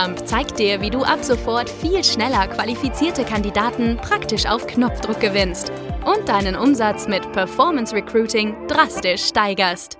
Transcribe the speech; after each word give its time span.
Amp 0.00 0.26
zeigt 0.26 0.58
dir, 0.58 0.80
wie 0.80 0.88
du 0.88 1.02
ab 1.02 1.22
sofort 1.22 1.68
viel 1.68 2.02
schneller 2.02 2.48
qualifizierte 2.48 3.22
Kandidaten 3.22 3.98
praktisch 3.98 4.46
auf 4.46 4.66
Knopfdruck 4.66 5.20
gewinnst 5.20 5.70
und 6.06 6.26
deinen 6.26 6.56
Umsatz 6.56 7.06
mit 7.06 7.30
Performance 7.32 7.94
Recruiting 7.94 8.66
drastisch 8.66 9.26
steigerst. 9.26 9.98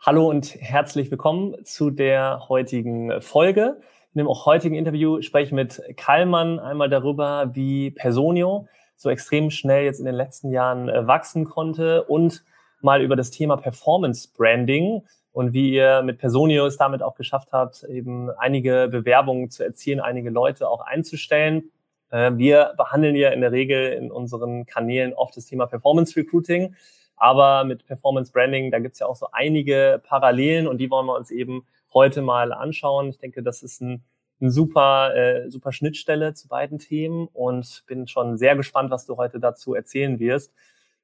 Hallo 0.00 0.28
und 0.28 0.54
herzlich 0.60 1.10
willkommen 1.10 1.54
zu 1.64 1.88
der 1.88 2.46
heutigen 2.50 3.22
Folge. 3.22 3.80
In 4.12 4.18
dem 4.18 4.28
heutigen 4.28 4.74
Interview 4.74 5.22
spreche 5.22 5.46
ich 5.46 5.52
mit 5.52 5.80
Kallmann 5.96 6.58
einmal 6.58 6.90
darüber, 6.90 7.52
wie 7.54 7.90
Personio 7.90 8.68
so 8.96 9.08
extrem 9.08 9.48
schnell 9.50 9.86
jetzt 9.86 9.98
in 9.98 10.04
den 10.04 10.14
letzten 10.14 10.50
Jahren 10.50 10.90
äh, 10.90 11.06
wachsen 11.06 11.46
konnte 11.46 12.04
und 12.04 12.44
mal 12.82 13.00
über 13.00 13.16
das 13.16 13.30
Thema 13.30 13.56
Performance 13.56 14.28
Branding 14.36 15.00
und 15.32 15.52
wie 15.54 15.72
ihr 15.72 16.02
mit 16.02 16.18
Personio 16.18 16.66
es 16.66 16.76
damit 16.76 17.02
auch 17.02 17.14
geschafft 17.14 17.52
habt, 17.52 17.84
eben 17.84 18.30
einige 18.30 18.88
Bewerbungen 18.90 19.50
zu 19.50 19.64
erzielen, 19.64 20.00
einige 20.00 20.30
Leute 20.30 20.68
auch 20.68 20.82
einzustellen. 20.82 21.70
Äh, 22.10 22.32
wir 22.36 22.74
behandeln 22.76 23.16
ja 23.16 23.30
in 23.30 23.40
der 23.40 23.52
Regel 23.52 23.92
in 23.94 24.12
unseren 24.12 24.66
Kanälen 24.66 25.14
oft 25.14 25.36
das 25.36 25.46
Thema 25.46 25.66
Performance 25.66 26.14
Recruiting, 26.16 26.74
aber 27.16 27.64
mit 27.64 27.86
Performance 27.86 28.30
Branding, 28.30 28.70
da 28.70 28.78
gibt's 28.78 28.98
ja 28.98 29.06
auch 29.06 29.16
so 29.16 29.28
einige 29.32 30.02
Parallelen 30.04 30.66
und 30.66 30.78
die 30.78 30.90
wollen 30.90 31.06
wir 31.06 31.16
uns 31.16 31.30
eben 31.30 31.66
heute 31.94 32.20
mal 32.20 32.52
anschauen. 32.52 33.08
Ich 33.08 33.18
denke, 33.18 33.42
das 33.42 33.62
ist 33.62 33.80
ein, 33.80 34.04
ein 34.40 34.50
super, 34.50 35.14
äh, 35.14 35.50
super 35.50 35.72
Schnittstelle 35.72 36.34
zu 36.34 36.48
beiden 36.48 36.78
Themen 36.78 37.28
und 37.32 37.84
bin 37.86 38.06
schon 38.06 38.36
sehr 38.36 38.56
gespannt, 38.56 38.90
was 38.90 39.06
du 39.06 39.16
heute 39.16 39.40
dazu 39.40 39.74
erzählen 39.74 40.18
wirst. 40.18 40.52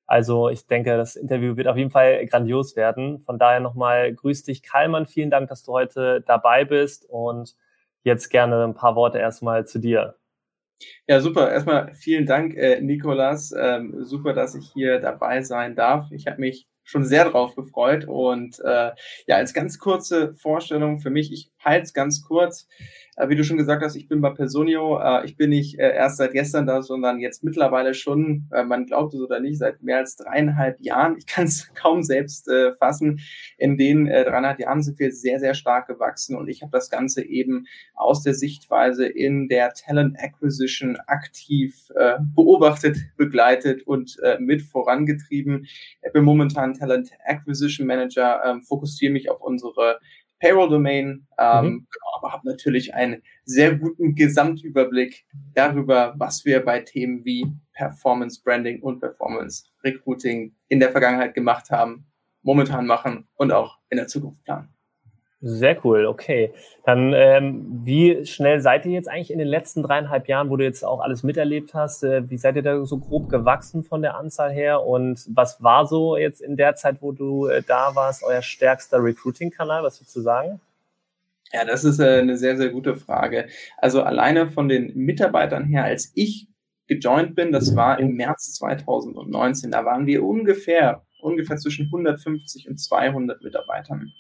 Also 0.09 0.49
ich 0.49 0.67
denke, 0.67 0.97
das 0.97 1.17
Interview 1.17 1.57
wird 1.57 1.69
auf 1.69 1.77
jeden 1.77 1.91
Fall 1.91 2.25
grandios 2.27 2.77
werden. 2.77 3.21
Von 3.21 3.39
daher 3.39 3.61
nochmal 3.61 4.13
grüß 4.15 4.43
dich, 4.43 4.63
Kalman. 4.63 5.07
Vielen 5.07 5.31
Dank, 5.31 5.51
dass 5.51 5.63
du 5.63 5.73
heute 5.73 6.23
dabei 6.23 6.65
bist 6.65 7.05
und 7.09 7.55
jetzt 8.05 8.31
gerne 8.31 8.65
ein 8.65 8.75
paar 8.75 8.97
Worte 8.97 9.19
erstmal 9.19 9.67
zu 9.67 9.79
dir. 9.79 10.17
Ja, 11.07 11.21
super. 11.21 11.53
Erstmal 11.53 11.93
vielen 11.93 12.25
Dank, 12.25 12.57
äh, 12.57 12.81
Nikolas. 12.81 13.53
Ähm, 13.53 14.03
super, 14.03 14.33
dass 14.33 14.55
ich 14.55 14.71
hier 14.73 14.99
dabei 14.99 15.43
sein 15.43 15.77
darf. 15.77 16.11
Ich 16.11 16.27
habe 16.27 16.41
mich 16.41 16.67
schon 16.85 17.05
sehr 17.05 17.29
drauf 17.29 17.55
gefreut. 17.55 18.07
Und 18.07 18.61
äh, 18.61 18.93
ja, 19.27 19.37
als 19.37 19.53
ganz 19.53 19.79
kurze 19.79 20.33
Vorstellung 20.37 21.01
für 21.01 21.11
mich, 21.11 21.33
ich 21.35 21.51
halte 21.61 21.85
es 21.85 21.95
ganz 21.95 22.23
kurz. 22.23 22.69
Äh, 23.17 23.29
wie 23.29 23.37
du 23.37 23.45
schon 23.45 23.57
gesagt 23.57 23.83
hast, 23.83 23.97
ich 23.97 24.09
bin 24.09 24.21
bei 24.21 24.31
Personio. 24.31 24.99
Äh, 24.99 25.25
ich 25.25 25.37
bin 25.37 25.51
nicht 25.51 25.79
äh, 25.79 25.95
erst 25.95 26.19
seit 26.19 26.33
gestern 26.33 26.67
da, 26.67 26.83
sondern 26.83 27.19
jetzt 27.19 27.43
mittlerweile 27.43 27.95
schon, 27.95 28.49
äh, 28.53 28.63
man 28.63 28.87
glaubt 28.87 29.15
es 29.15 29.21
oder 29.21 29.41
nicht, 29.41 29.59
seit 29.59 29.83
mehr 29.83 29.99
als 29.99 30.17
dreieinhalb 30.17 30.81
Jahren. 30.81 31.17
Ich 31.19 31.27
kann 31.27 31.45
es 31.47 31.71
kaum 31.75 32.03
selbst 32.03 32.49
äh, 32.49 32.73
fassen. 32.75 33.21
In 33.57 33.77
den 33.77 34.07
äh, 34.07 34.25
dreieinhalb 34.25 34.61
Jahren 34.61 34.83
sind 34.83 34.99
wir 34.99 35.13
sehr, 35.13 35.41
sehr 35.41 35.55
stark 35.55 35.89
gewachsen 35.89 36.37
und 36.37 36.49
ich 36.49 36.63
habe 36.63 36.73
das 36.73 36.91
Ganze 36.91 37.25
eben 37.25 37.67
aus 37.95 38.23
der 38.23 38.35
Sichtweise 38.35 39.07
in 39.07 39.49
der 39.49 39.73
Talent 39.73 40.17
Acquisition 40.19 40.97
aktiv 41.07 41.89
beobachtet, 42.35 42.97
begleitet 43.17 43.83
und 43.87 44.19
mit 44.39 44.63
vorangetrieben. 44.63 45.67
Ich 46.05 46.13
bin 46.13 46.25
momentan 46.25 46.75
Talent 46.75 47.11
Acquisition 47.25 47.87
Manager, 47.87 48.43
äh, 48.45 48.61
fokussiere 48.63 49.13
mich 49.13 49.31
auf 49.31 49.41
unsere 49.41 49.99
Payroll-Domain, 50.41 51.27
ähm, 51.39 51.65
mhm. 51.65 51.87
Genau, 51.91 52.17
aber 52.17 52.33
habe 52.33 52.49
natürlich 52.49 52.95
einen 52.95 53.23
sehr 53.45 53.77
guten 53.77 54.15
Gesamtüberblick 54.15 55.25
darüber, 55.55 56.15
was 56.17 56.45
wir 56.45 56.65
bei 56.65 56.81
Themen 56.81 57.25
wie 57.25 57.47
Performance 57.73 58.41
Branding 58.43 58.81
und 58.83 59.01
Performance 59.01 59.65
Recruiting 59.85 60.55
in 60.69 60.81
der 60.81 60.91
Vergangenheit 60.91 61.35
gemacht 61.35 61.71
haben, 61.71 62.07
momentan 62.43 62.87
machen 62.87 63.29
und 63.35 63.53
auch 63.53 63.79
in 63.91 63.99
der 63.99 64.07
Zukunft 64.07 64.45
planen. 64.45 64.69
Sehr 65.41 65.85
cool, 65.85 66.05
okay. 66.07 66.53
Dann 66.85 67.13
ähm, 67.15 67.81
wie 67.85 68.27
schnell 68.27 68.61
seid 68.61 68.85
ihr 68.87 68.93
jetzt 68.93 69.09
eigentlich 69.09 69.31
in 69.31 69.39
den 69.39 69.47
letzten 69.47 69.85
dreieinhalb 69.85 70.27
Jahren, 70.27 70.51
wo 70.51 70.57
du 70.57 70.65
jetzt 70.65 70.85
auch 70.85 71.01
alles 71.01 71.23
miterlebt 71.23 71.75
hast? 71.75 72.03
Äh, 72.03 72.29
wie 72.29 72.37
seid 72.37 72.57
ihr 72.57 72.63
da 72.63 72.85
so 72.85 72.99
grob 72.99 73.29
gewachsen 73.29 73.85
von 73.85 74.03
der 74.03 74.17
Anzahl 74.17 74.51
her? 74.51 74.85
Und 74.85 75.25
was 75.33 75.63
war 75.63 75.87
so 75.87 76.17
jetzt 76.17 76.41
in 76.41 76.57
der 76.57 76.75
Zeit, 76.75 77.03
wo 77.03 77.13
du 77.13 77.47
äh, 77.47 77.63
da 77.65 77.95
warst, 77.95 78.25
euer 78.25 78.43
stärkster 78.43 79.03
Recruiting-Kanal? 79.03 79.85
Was 79.85 80.01
würdest 80.01 80.17
du 80.17 80.23
sagen? 80.23 80.61
Ja, 81.53 81.65
das 81.65 81.85
ist 81.85 82.01
äh, 82.01 82.19
eine 82.19 82.37
sehr, 82.37 82.57
sehr 82.57 82.71
gute 82.71 82.97
Frage. 82.97 83.47
Also 83.77 84.03
alleine 84.03 84.51
von 84.51 84.69
den 84.69 84.93
Mitarbeitern 84.97 85.67
her, 85.67 85.85
als 85.85 86.11
ich 86.17 86.49
gejoint 86.89 87.37
bin, 87.37 87.53
das 87.53 87.77
war 87.77 88.01
im 88.01 88.15
März 88.15 88.55
2019, 88.55 89.71
da 89.71 89.85
waren 89.85 90.07
wir 90.07 90.25
ungefähr, 90.25 91.05
ungefähr 91.21 91.59
zwischen 91.59 91.87
150 91.87 92.69
und 92.69 92.79
200 92.79 93.43
Mitarbeitern. 93.43 94.13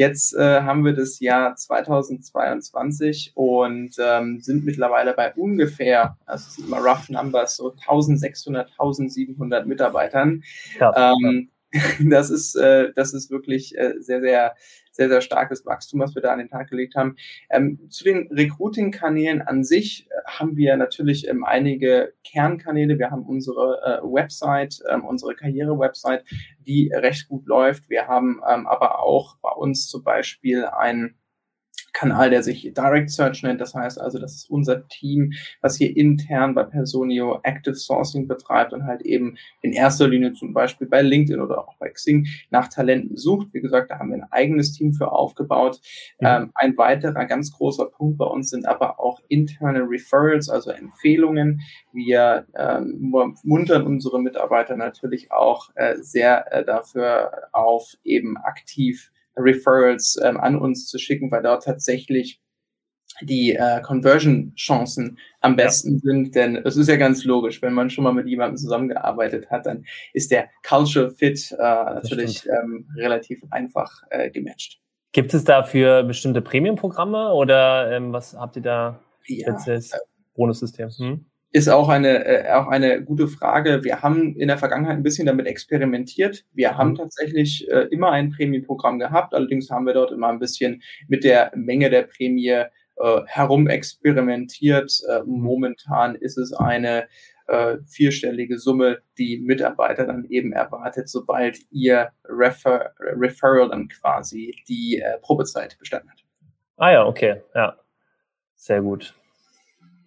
Jetzt 0.00 0.34
äh, 0.34 0.62
haben 0.62 0.82
wir 0.86 0.94
das 0.94 1.20
Jahr 1.20 1.56
2022 1.56 3.32
und 3.34 3.96
ähm, 3.98 4.40
sind 4.40 4.64
mittlerweile 4.64 5.12
bei 5.12 5.34
ungefähr, 5.34 6.16
also 6.24 6.46
das 6.46 6.54
sind 6.54 6.68
immer 6.68 6.78
rough 6.78 7.10
numbers, 7.10 7.56
so 7.56 7.72
1600, 7.72 8.70
1700 8.78 9.66
Mitarbeitern. 9.66 10.42
Ja, 10.78 11.12
ähm, 11.12 11.50
das 12.10 12.30
ist, 12.30 12.56
äh, 12.56 12.92
das 12.94 13.12
ist 13.12 13.30
wirklich 13.30 13.76
äh, 13.76 13.94
sehr, 14.00 14.20
sehr 14.20 14.54
sehr, 14.92 15.08
sehr 15.08 15.20
starkes 15.20 15.64
Wachstum, 15.64 16.00
was 16.00 16.14
wir 16.14 16.22
da 16.22 16.32
an 16.32 16.38
den 16.38 16.48
Tag 16.48 16.68
gelegt 16.68 16.94
haben. 16.94 17.16
Ähm, 17.48 17.88
zu 17.88 18.04
den 18.04 18.28
Recruiting-Kanälen 18.30 19.42
an 19.42 19.64
sich 19.64 20.08
äh, 20.10 20.14
haben 20.26 20.56
wir 20.56 20.76
natürlich 20.76 21.28
ähm, 21.28 21.44
einige 21.44 22.12
Kernkanäle. 22.24 22.98
Wir 22.98 23.10
haben 23.10 23.22
unsere 23.22 23.80
äh, 23.82 24.02
Website, 24.02 24.82
ähm, 24.90 25.04
unsere 25.04 25.34
Karriere-Website, 25.34 26.24
die 26.66 26.90
recht 26.92 27.28
gut 27.28 27.46
läuft. 27.46 27.88
Wir 27.88 28.08
haben 28.08 28.40
ähm, 28.48 28.66
aber 28.66 29.02
auch 29.02 29.36
bei 29.40 29.50
uns 29.50 29.88
zum 29.88 30.04
Beispiel 30.04 30.66
ein 30.66 31.14
Kanal, 31.92 32.30
der 32.30 32.42
sich 32.42 32.72
Direct 32.74 33.10
Search 33.10 33.42
nennt. 33.42 33.60
Das 33.60 33.74
heißt 33.74 34.00
also, 34.00 34.18
das 34.18 34.34
ist 34.34 34.50
unser 34.50 34.86
Team, 34.88 35.32
was 35.60 35.76
hier 35.76 35.96
intern 35.96 36.54
bei 36.54 36.64
Personio 36.64 37.40
Active 37.42 37.74
Sourcing 37.74 38.28
betreibt 38.28 38.72
und 38.72 38.84
halt 38.84 39.02
eben 39.02 39.36
in 39.62 39.72
erster 39.72 40.08
Linie 40.08 40.32
zum 40.32 40.52
Beispiel 40.52 40.86
bei 40.86 41.02
LinkedIn 41.02 41.40
oder 41.40 41.68
auch 41.68 41.76
bei 41.78 41.88
Xing 41.88 42.26
nach 42.50 42.68
Talenten 42.68 43.16
sucht. 43.16 43.48
Wie 43.52 43.60
gesagt, 43.60 43.90
da 43.90 43.98
haben 43.98 44.10
wir 44.10 44.16
ein 44.16 44.32
eigenes 44.32 44.72
Team 44.72 44.92
für 44.92 45.12
aufgebaut. 45.12 45.80
Ja. 46.20 46.38
Ähm, 46.38 46.50
ein 46.54 46.76
weiterer 46.76 47.24
ganz 47.26 47.52
großer 47.52 47.86
Punkt 47.86 48.18
bei 48.18 48.26
uns 48.26 48.50
sind 48.50 48.66
aber 48.66 49.00
auch 49.00 49.20
interne 49.28 49.80
Referrals, 49.80 50.48
also 50.48 50.70
Empfehlungen. 50.70 51.60
Wir 51.92 52.46
ähm, 52.56 53.12
muntern 53.42 53.86
unsere 53.86 54.20
Mitarbeiter 54.20 54.76
natürlich 54.76 55.32
auch 55.32 55.70
äh, 55.74 55.96
sehr 56.00 56.52
äh, 56.52 56.64
dafür 56.64 57.48
auf, 57.52 57.94
eben 58.04 58.36
aktiv 58.36 59.10
Referrals 59.42 60.18
ähm, 60.22 60.38
an 60.38 60.56
uns 60.56 60.86
zu 60.86 60.98
schicken, 60.98 61.30
weil 61.30 61.42
dort 61.42 61.64
tatsächlich 61.64 62.40
die 63.22 63.54
äh, 63.54 63.80
Conversion-Chancen 63.82 65.18
am 65.40 65.56
besten 65.56 65.94
ja. 65.94 65.98
sind, 65.98 66.34
denn 66.34 66.56
es 66.56 66.76
ist 66.76 66.88
ja 66.88 66.96
ganz 66.96 67.24
logisch, 67.24 67.60
wenn 67.60 67.74
man 67.74 67.90
schon 67.90 68.04
mal 68.04 68.12
mit 68.12 68.26
jemandem 68.26 68.56
zusammengearbeitet 68.56 69.50
hat, 69.50 69.66
dann 69.66 69.84
ist 70.12 70.30
der 70.30 70.48
Cultural 70.66 71.10
Fit 71.10 71.52
äh, 71.52 71.56
natürlich 71.58 72.46
ähm, 72.46 72.88
relativ 72.96 73.42
einfach 73.50 74.02
äh, 74.10 74.30
gematcht. 74.30 74.80
Gibt 75.12 75.34
es 75.34 75.44
dafür 75.44 76.04
bestimmte 76.04 76.40
Premium-Programme 76.40 77.32
oder 77.32 77.90
ähm, 77.90 78.12
was 78.12 78.34
habt 78.34 78.56
ihr 78.56 78.62
da 78.62 79.00
ja. 79.26 79.56
jetzt 79.66 79.96
Bonussystem? 80.34 80.90
Hm? 80.90 81.29
Ist 81.52 81.68
auch 81.68 81.88
eine, 81.88 82.24
äh, 82.24 82.52
auch 82.52 82.68
eine 82.68 83.02
gute 83.02 83.26
Frage. 83.26 83.82
Wir 83.82 84.02
haben 84.02 84.36
in 84.36 84.48
der 84.48 84.58
Vergangenheit 84.58 84.96
ein 84.96 85.02
bisschen 85.02 85.26
damit 85.26 85.46
experimentiert. 85.46 86.44
Wir 86.52 86.76
haben 86.76 86.90
mhm. 86.90 86.96
tatsächlich 86.96 87.68
äh, 87.70 87.88
immer 87.90 88.12
ein 88.12 88.30
Prämieprogramm 88.30 88.98
gehabt. 88.98 89.34
Allerdings 89.34 89.70
haben 89.70 89.86
wir 89.86 89.94
dort 89.94 90.12
immer 90.12 90.28
ein 90.28 90.38
bisschen 90.38 90.82
mit 91.08 91.24
der 91.24 91.50
Menge 91.54 91.90
der 91.90 92.02
Prämie 92.02 92.48
äh, 92.48 92.66
herumexperimentiert. 93.26 94.92
Äh, 95.08 95.20
mhm. 95.20 95.40
momentan 95.42 96.14
ist 96.14 96.38
es 96.38 96.52
eine 96.52 97.08
äh, 97.48 97.78
vierstellige 97.84 98.58
Summe, 98.58 98.98
die 99.18 99.40
Mitarbeiter 99.40 100.06
dann 100.06 100.24
eben 100.26 100.52
erwartet, 100.52 101.08
sobald 101.08 101.58
ihr 101.70 102.10
Refer 102.24 102.92
Referral 103.00 103.70
dann 103.70 103.88
quasi 103.88 104.54
die 104.68 105.00
äh, 105.00 105.18
Probezeit 105.18 105.76
bestanden 105.80 106.10
hat. 106.10 106.20
Ah 106.76 106.92
ja, 106.92 107.06
okay, 107.06 107.42
ja. 107.54 107.76
Sehr 108.54 108.82
gut. 108.82 109.14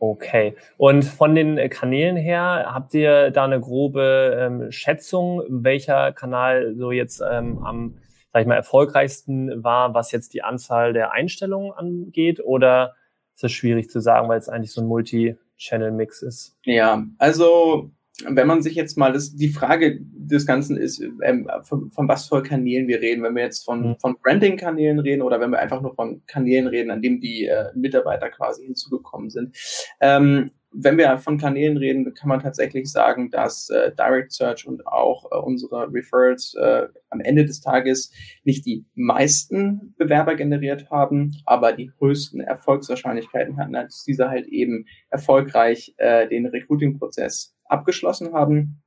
Okay. 0.06 0.58
Und 0.76 1.06
von 1.06 1.34
den 1.34 1.70
Kanälen 1.70 2.18
her, 2.18 2.66
habt 2.68 2.94
ihr 2.94 3.32
da 3.32 3.46
eine 3.46 3.62
grobe 3.62 4.38
ähm, 4.38 4.70
Schätzung, 4.70 5.44
welcher 5.48 6.12
Kanal 6.12 6.76
so 6.76 6.92
jetzt 6.92 7.22
ähm, 7.22 7.64
am, 7.64 7.96
sag 8.34 8.42
ich 8.42 8.48
mal, 8.48 8.56
erfolgreichsten 8.56 9.64
war, 9.64 9.94
was 9.94 10.12
jetzt 10.12 10.34
die 10.34 10.44
Anzahl 10.44 10.92
der 10.92 11.14
Einstellungen 11.14 11.72
angeht? 11.72 12.42
Oder 12.44 12.96
ist 13.34 13.46
das 13.46 13.54
schwierig 13.54 13.90
zu 13.90 14.02
sagen, 14.02 14.28
weil 14.28 14.40
es 14.40 14.50
eigentlich 14.50 14.74
so 14.74 14.82
ein 14.82 14.88
Multi-Channel-Mix 14.88 16.22
ist? 16.22 16.58
Ja, 16.66 17.06
also 17.18 17.92
wenn 18.28 18.48
man 18.48 18.62
sich 18.62 18.76
jetzt 18.76 18.98
mal, 18.98 19.14
das, 19.14 19.36
die 19.36 19.50
Frage 19.50 20.00
des 20.02 20.46
Ganzen 20.46 20.78
ist, 20.78 21.04
ähm, 21.24 21.50
von, 21.64 21.92
von, 21.92 22.08
was 22.08 22.28
für 22.28 22.44
Kanälen 22.44 22.88
wir 22.88 23.02
reden. 23.02 23.24
Wenn 23.24 23.36
wir 23.36 23.44
jetzt 23.44 23.64
von, 23.64 23.90
mhm. 23.90 23.96
von 24.00 24.16
Branding-Kanälen 24.22 25.00
reden 25.00 25.22
oder 25.22 25.40
wenn 25.40 25.52
wir 25.52 25.60
einfach 25.60 25.82
nur 25.82 25.96
von 25.96 26.24
Kanälen 26.28 26.68
reden, 26.68 26.92
an 26.92 27.02
dem 27.02 27.20
die 27.20 27.46
äh, 27.46 27.66
Mitarbeiter 27.76 28.30
quasi 28.30 28.66
hinzugekommen 28.66 29.30
sind. 29.30 29.56
Ähm, 30.00 30.52
wenn 30.74 30.98
wir 30.98 31.18
von 31.20 31.38
Kanälen 31.38 31.78
reden, 31.78 32.14
kann 32.14 32.30
man 32.30 32.40
tatsächlich 32.40 32.92
sagen, 32.92 33.30
dass 33.30 33.70
äh, 33.70 33.92
Direct 33.96 34.32
Search 34.32 34.68
und 34.68 34.88
auch 34.88 35.32
äh, 35.32 35.38
unsere 35.38 35.94
Referrals 35.94 36.56
äh, 36.60 36.88
am 37.10 37.20
Ende 37.20 37.46
des 37.46 37.62
Tages 37.62 38.12
nicht 38.44 38.66
die 38.66 38.86
meisten 38.96 39.94
Bewerber 39.98 40.36
generiert 40.36 40.90
haben, 40.90 41.36
aber 41.46 41.74
die 41.74 41.92
größten 42.00 42.42
Erfolgswahrscheinlichkeiten 42.42 43.58
hatten, 43.58 43.76
als 43.76 44.04
diese 44.04 44.30
halt 44.30 44.48
eben 44.48 44.86
erfolgreich 45.10 45.94
äh, 45.98 46.28
den 46.28 46.48
Recruiting-Prozess 46.48 47.56
abgeschlossen 47.74 48.34
haben. 48.34 48.82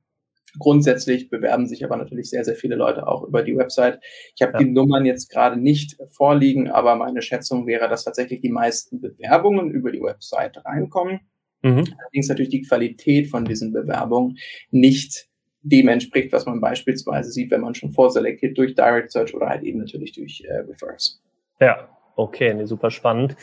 Grundsätzlich 0.59 1.29
bewerben 1.29 1.67
sich 1.67 1.83
aber 1.85 1.97
natürlich 1.97 2.29
sehr, 2.29 2.43
sehr 2.43 2.55
viele 2.55 2.75
Leute 2.75 3.07
auch 3.07 3.23
über 3.23 3.43
die 3.43 3.55
Website. 3.55 3.99
Ich 4.35 4.41
habe 4.41 4.53
ja. 4.53 4.59
die 4.59 4.71
Nummern 4.71 5.05
jetzt 5.05 5.29
gerade 5.29 5.59
nicht 5.59 5.97
vorliegen, 6.09 6.69
aber 6.69 6.95
meine 6.95 7.21
Schätzung 7.21 7.67
wäre, 7.67 7.89
dass 7.89 8.05
tatsächlich 8.05 8.41
die 8.41 8.49
meisten 8.49 8.99
Bewerbungen 8.99 9.69
über 9.69 9.91
die 9.91 10.01
Website 10.01 10.65
reinkommen. 10.65 11.19
Mhm. 11.61 11.85
Allerdings 11.99 12.29
natürlich 12.29 12.49
die 12.49 12.61
Qualität 12.61 13.27
von 13.27 13.45
diesen 13.45 13.73
Bewerbungen 13.73 14.37
nicht 14.71 15.27
dem 15.61 15.89
entspricht, 15.89 16.31
was 16.31 16.45
man 16.45 16.61
beispielsweise 16.61 17.31
sieht, 17.31 17.51
wenn 17.51 17.61
man 17.61 17.75
schon 17.75 17.91
vorselektiert 17.91 18.57
durch 18.57 18.73
Direct 18.73 19.11
Search 19.11 19.35
oder 19.35 19.49
halt 19.49 19.63
eben 19.63 19.79
natürlich 19.79 20.13
durch 20.13 20.43
äh, 20.47 20.59
Refers. 20.59 21.21
Ja, 21.59 21.89
okay, 22.15 22.53
nee, 22.53 22.65
super 22.65 22.89
spannend. 22.89 23.35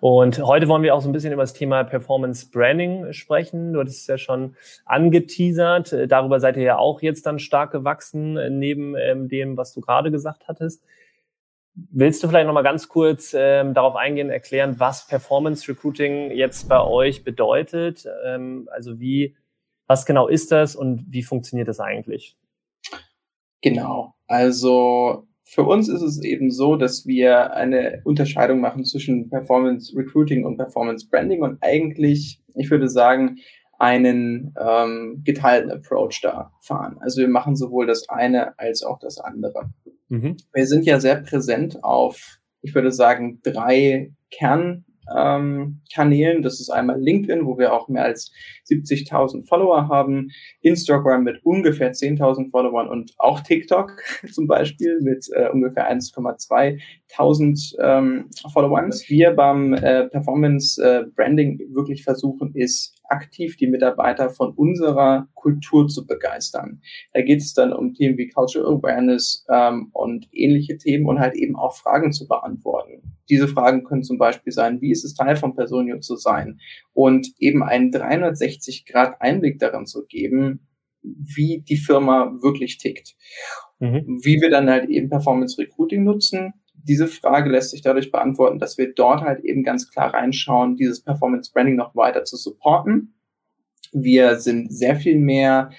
Und 0.00 0.38
heute 0.38 0.66
wollen 0.66 0.82
wir 0.82 0.94
auch 0.94 1.02
so 1.02 1.08
ein 1.10 1.12
bisschen 1.12 1.32
über 1.32 1.42
das 1.42 1.52
Thema 1.52 1.84
Performance 1.84 2.48
Branding 2.50 3.12
sprechen. 3.12 3.74
Du 3.74 3.80
hattest 3.80 4.00
es 4.00 4.06
ja 4.06 4.16
schon 4.16 4.56
angeteasert. 4.86 5.94
Darüber 6.08 6.40
seid 6.40 6.56
ihr 6.56 6.62
ja 6.62 6.78
auch 6.78 7.02
jetzt 7.02 7.26
dann 7.26 7.38
stark 7.38 7.70
gewachsen, 7.70 8.58
neben 8.58 8.96
ähm, 8.96 9.28
dem, 9.28 9.58
was 9.58 9.74
du 9.74 9.82
gerade 9.82 10.10
gesagt 10.10 10.48
hattest. 10.48 10.82
Willst 11.74 12.22
du 12.22 12.28
vielleicht 12.28 12.46
nochmal 12.46 12.62
ganz 12.62 12.88
kurz 12.88 13.34
ähm, 13.38 13.74
darauf 13.74 13.94
eingehen, 13.94 14.30
erklären, 14.30 14.80
was 14.80 15.06
Performance 15.06 15.68
Recruiting 15.68 16.30
jetzt 16.30 16.68
bei 16.68 16.80
euch 16.82 17.22
bedeutet? 17.22 18.08
Ähm, 18.24 18.68
also 18.72 18.98
wie, 19.00 19.36
was 19.86 20.06
genau 20.06 20.28
ist 20.28 20.50
das 20.50 20.76
und 20.76 21.04
wie 21.10 21.22
funktioniert 21.22 21.68
das 21.68 21.78
eigentlich? 21.78 22.36
Genau. 23.60 24.14
Also 24.26 25.26
für 25.50 25.64
uns 25.64 25.88
ist 25.88 26.02
es 26.02 26.22
eben 26.22 26.52
so, 26.52 26.76
dass 26.76 27.08
wir 27.08 27.54
eine 27.54 28.02
Unterscheidung 28.04 28.60
machen 28.60 28.84
zwischen 28.84 29.28
Performance 29.28 29.92
Recruiting 29.96 30.44
und 30.44 30.56
Performance 30.56 31.08
Branding 31.10 31.42
und 31.42 31.58
eigentlich, 31.60 32.40
ich 32.54 32.70
würde 32.70 32.88
sagen, 32.88 33.38
einen 33.76 34.54
ähm, 34.56 35.22
geteilten 35.24 35.72
Approach 35.72 36.20
da 36.22 36.52
fahren. 36.60 36.98
Also 37.00 37.20
wir 37.20 37.28
machen 37.28 37.56
sowohl 37.56 37.88
das 37.88 38.08
eine 38.08 38.56
als 38.60 38.84
auch 38.84 39.00
das 39.00 39.18
andere. 39.18 39.70
Mhm. 40.08 40.36
Wir 40.52 40.66
sind 40.68 40.86
ja 40.86 41.00
sehr 41.00 41.16
präsent 41.16 41.82
auf, 41.82 42.38
ich 42.62 42.72
würde 42.72 42.92
sagen, 42.92 43.40
drei 43.42 44.12
Kern 44.30 44.84
ähm, 45.16 45.80
Kanälen. 45.92 46.42
Das 46.42 46.60
ist 46.60 46.70
einmal 46.70 47.00
LinkedIn, 47.00 47.46
wo 47.46 47.58
wir 47.58 47.72
auch 47.72 47.88
mehr 47.88 48.04
als 48.04 48.32
70.000 48.68 49.46
Follower 49.46 49.88
haben, 49.88 50.30
Instagram 50.60 51.24
mit 51.24 51.44
ungefähr 51.44 51.92
10.000 51.92 52.50
Followern 52.50 52.88
und 52.88 53.12
auch 53.18 53.40
TikTok 53.40 54.02
zum 54.32 54.46
Beispiel 54.46 55.00
mit 55.02 55.26
äh, 55.34 55.48
ungefähr 55.48 55.90
1,2.000 55.92 57.74
ähm, 57.82 58.30
Followern. 58.52 58.88
Was 58.88 59.08
wir 59.08 59.32
beim 59.32 59.74
äh, 59.74 60.08
Performance 60.08 60.82
äh, 60.82 61.04
Branding 61.14 61.58
wirklich 61.72 62.04
versuchen, 62.04 62.52
ist 62.54 62.99
aktiv 63.10 63.56
die 63.56 63.66
Mitarbeiter 63.66 64.30
von 64.30 64.52
unserer 64.54 65.28
Kultur 65.34 65.88
zu 65.88 66.06
begeistern. 66.06 66.80
Da 67.12 67.22
geht 67.22 67.40
es 67.40 67.54
dann 67.54 67.72
um 67.72 67.94
Themen 67.94 68.16
wie 68.18 68.28
Cultural 68.28 68.72
Awareness 68.72 69.44
ähm, 69.50 69.90
und 69.92 70.28
ähnliche 70.32 70.78
Themen 70.78 71.06
und 71.06 71.20
halt 71.20 71.34
eben 71.34 71.56
auch 71.56 71.76
Fragen 71.76 72.12
zu 72.12 72.26
beantworten. 72.28 73.02
Diese 73.28 73.48
Fragen 73.48 73.84
können 73.84 74.02
zum 74.02 74.18
Beispiel 74.18 74.52
sein, 74.52 74.80
wie 74.80 74.90
ist 74.90 75.04
es 75.04 75.14
Teil 75.14 75.36
von 75.36 75.54
Personio 75.54 76.00
zu 76.00 76.16
sein? 76.16 76.60
Und 76.92 77.28
eben 77.38 77.62
einen 77.62 77.90
360 77.90 78.86
Grad 78.86 79.20
Einblick 79.20 79.58
darin 79.58 79.86
zu 79.86 80.04
geben, 80.06 80.66
wie 81.02 81.62
die 81.66 81.76
Firma 81.76 82.32
wirklich 82.42 82.78
tickt. 82.78 83.16
Mhm. 83.78 84.20
Wie 84.22 84.40
wir 84.40 84.50
dann 84.50 84.68
halt 84.68 84.90
eben 84.90 85.08
Performance 85.08 85.60
Recruiting 85.60 86.04
nutzen, 86.04 86.54
diese 86.84 87.06
Frage 87.06 87.50
lässt 87.50 87.70
sich 87.70 87.82
dadurch 87.82 88.10
beantworten, 88.10 88.58
dass 88.58 88.78
wir 88.78 88.92
dort 88.94 89.22
halt 89.22 89.44
eben 89.44 89.62
ganz 89.62 89.90
klar 89.90 90.14
reinschauen, 90.14 90.76
dieses 90.76 91.02
Performance 91.02 91.50
Branding 91.52 91.76
noch 91.76 91.94
weiter 91.94 92.24
zu 92.24 92.36
supporten. 92.36 93.14
Wir 93.92 94.36
sind 94.36 94.72
sehr 94.72 94.96
viel 94.96 95.18
mehr 95.18 95.70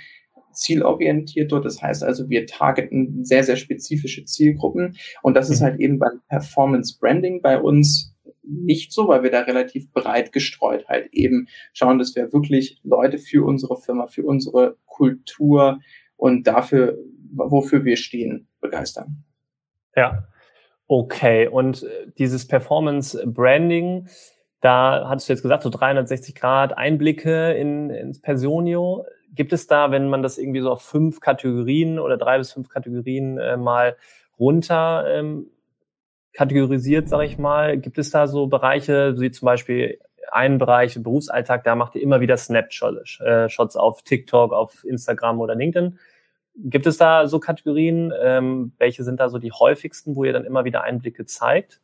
zielorientiert 0.53 1.51
dort. 1.51 1.65
Das 1.65 1.81
heißt 1.81 2.03
also, 2.03 2.29
wir 2.29 2.45
targeten 2.45 3.23
sehr, 3.23 3.43
sehr 3.43 3.55
spezifische 3.55 4.25
Zielgruppen. 4.25 4.97
Und 5.21 5.35
das 5.35 5.49
ist 5.49 5.61
mhm. 5.61 5.65
halt 5.65 5.79
eben 5.79 5.99
beim 5.99 6.21
Performance 6.27 6.97
Branding 6.99 7.41
bei 7.41 7.59
uns 7.59 8.15
nicht 8.43 8.91
so, 8.91 9.07
weil 9.07 9.23
wir 9.23 9.31
da 9.31 9.41
relativ 9.41 9.91
breit 9.91 10.31
gestreut 10.31 10.87
halt 10.87 11.09
eben 11.13 11.47
schauen, 11.73 11.99
dass 11.99 12.15
wir 12.15 12.33
wirklich 12.33 12.79
Leute 12.83 13.17
für 13.17 13.45
unsere 13.45 13.79
Firma, 13.79 14.07
für 14.07 14.23
unsere 14.23 14.77
Kultur 14.85 15.79
und 16.17 16.47
dafür, 16.47 16.97
wofür 17.31 17.85
wir 17.85 17.97
stehen, 17.97 18.47
begeistern. 18.59 19.23
Ja, 19.95 20.27
Okay, 20.93 21.47
und 21.47 21.83
äh, 21.83 22.07
dieses 22.17 22.45
Performance 22.45 23.17
Branding, 23.25 24.09
da 24.59 25.07
hattest 25.07 25.29
du 25.29 25.33
jetzt 25.33 25.41
gesagt, 25.41 25.63
so 25.63 25.69
360 25.69 26.35
Grad 26.35 26.77
Einblicke 26.77 27.53
in, 27.53 27.89
ins 27.91 28.19
Personio. 28.19 29.05
Gibt 29.33 29.53
es 29.53 29.67
da, 29.67 29.91
wenn 29.91 30.09
man 30.09 30.21
das 30.21 30.37
irgendwie 30.37 30.59
so 30.59 30.69
auf 30.69 30.81
fünf 30.81 31.21
Kategorien 31.21 31.97
oder 31.97 32.17
drei 32.17 32.37
bis 32.39 32.51
fünf 32.51 32.67
Kategorien 32.67 33.37
äh, 33.37 33.55
mal 33.55 33.95
runter 34.37 35.05
ähm, 35.07 35.47
kategorisiert, 36.33 37.07
sage 37.07 37.23
ich 37.23 37.37
mal, 37.37 37.77
gibt 37.77 37.97
es 37.97 38.09
da 38.09 38.27
so 38.27 38.47
Bereiche, 38.47 39.17
wie 39.17 39.31
zum 39.31 39.45
Beispiel 39.45 39.97
einen 40.29 40.57
Bereich 40.57 41.01
Berufsalltag, 41.01 41.63
da 41.63 41.75
macht 41.75 41.95
ihr 41.95 42.01
immer 42.01 42.19
wieder 42.19 42.35
Snapshots 42.35 43.21
äh, 43.21 43.47
auf 43.79 44.01
TikTok, 44.01 44.51
auf 44.51 44.83
Instagram 44.83 45.39
oder 45.39 45.55
LinkedIn. 45.55 45.97
Gibt 46.55 46.85
es 46.85 46.97
da 46.97 47.27
so 47.27 47.39
Kategorien? 47.39 48.11
Ähm, 48.21 48.73
welche 48.77 49.03
sind 49.03 49.19
da 49.19 49.29
so 49.29 49.39
die 49.39 49.51
häufigsten, 49.51 50.15
wo 50.15 50.25
ihr 50.25 50.33
dann 50.33 50.45
immer 50.45 50.65
wieder 50.65 50.83
Einblicke 50.83 51.25
zeigt? 51.25 51.81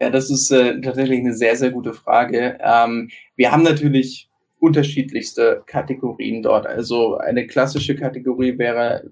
Ja, 0.00 0.10
das 0.10 0.30
ist 0.30 0.50
äh, 0.50 0.80
tatsächlich 0.80 1.20
eine 1.20 1.34
sehr, 1.34 1.56
sehr 1.56 1.70
gute 1.70 1.92
Frage. 1.92 2.58
Ähm, 2.60 3.10
wir 3.36 3.52
haben 3.52 3.62
natürlich 3.62 4.28
unterschiedlichste 4.58 5.62
Kategorien 5.66 6.42
dort. 6.42 6.66
Also 6.66 7.16
eine 7.18 7.46
klassische 7.46 7.96
Kategorie 7.96 8.58
wäre, 8.58 9.10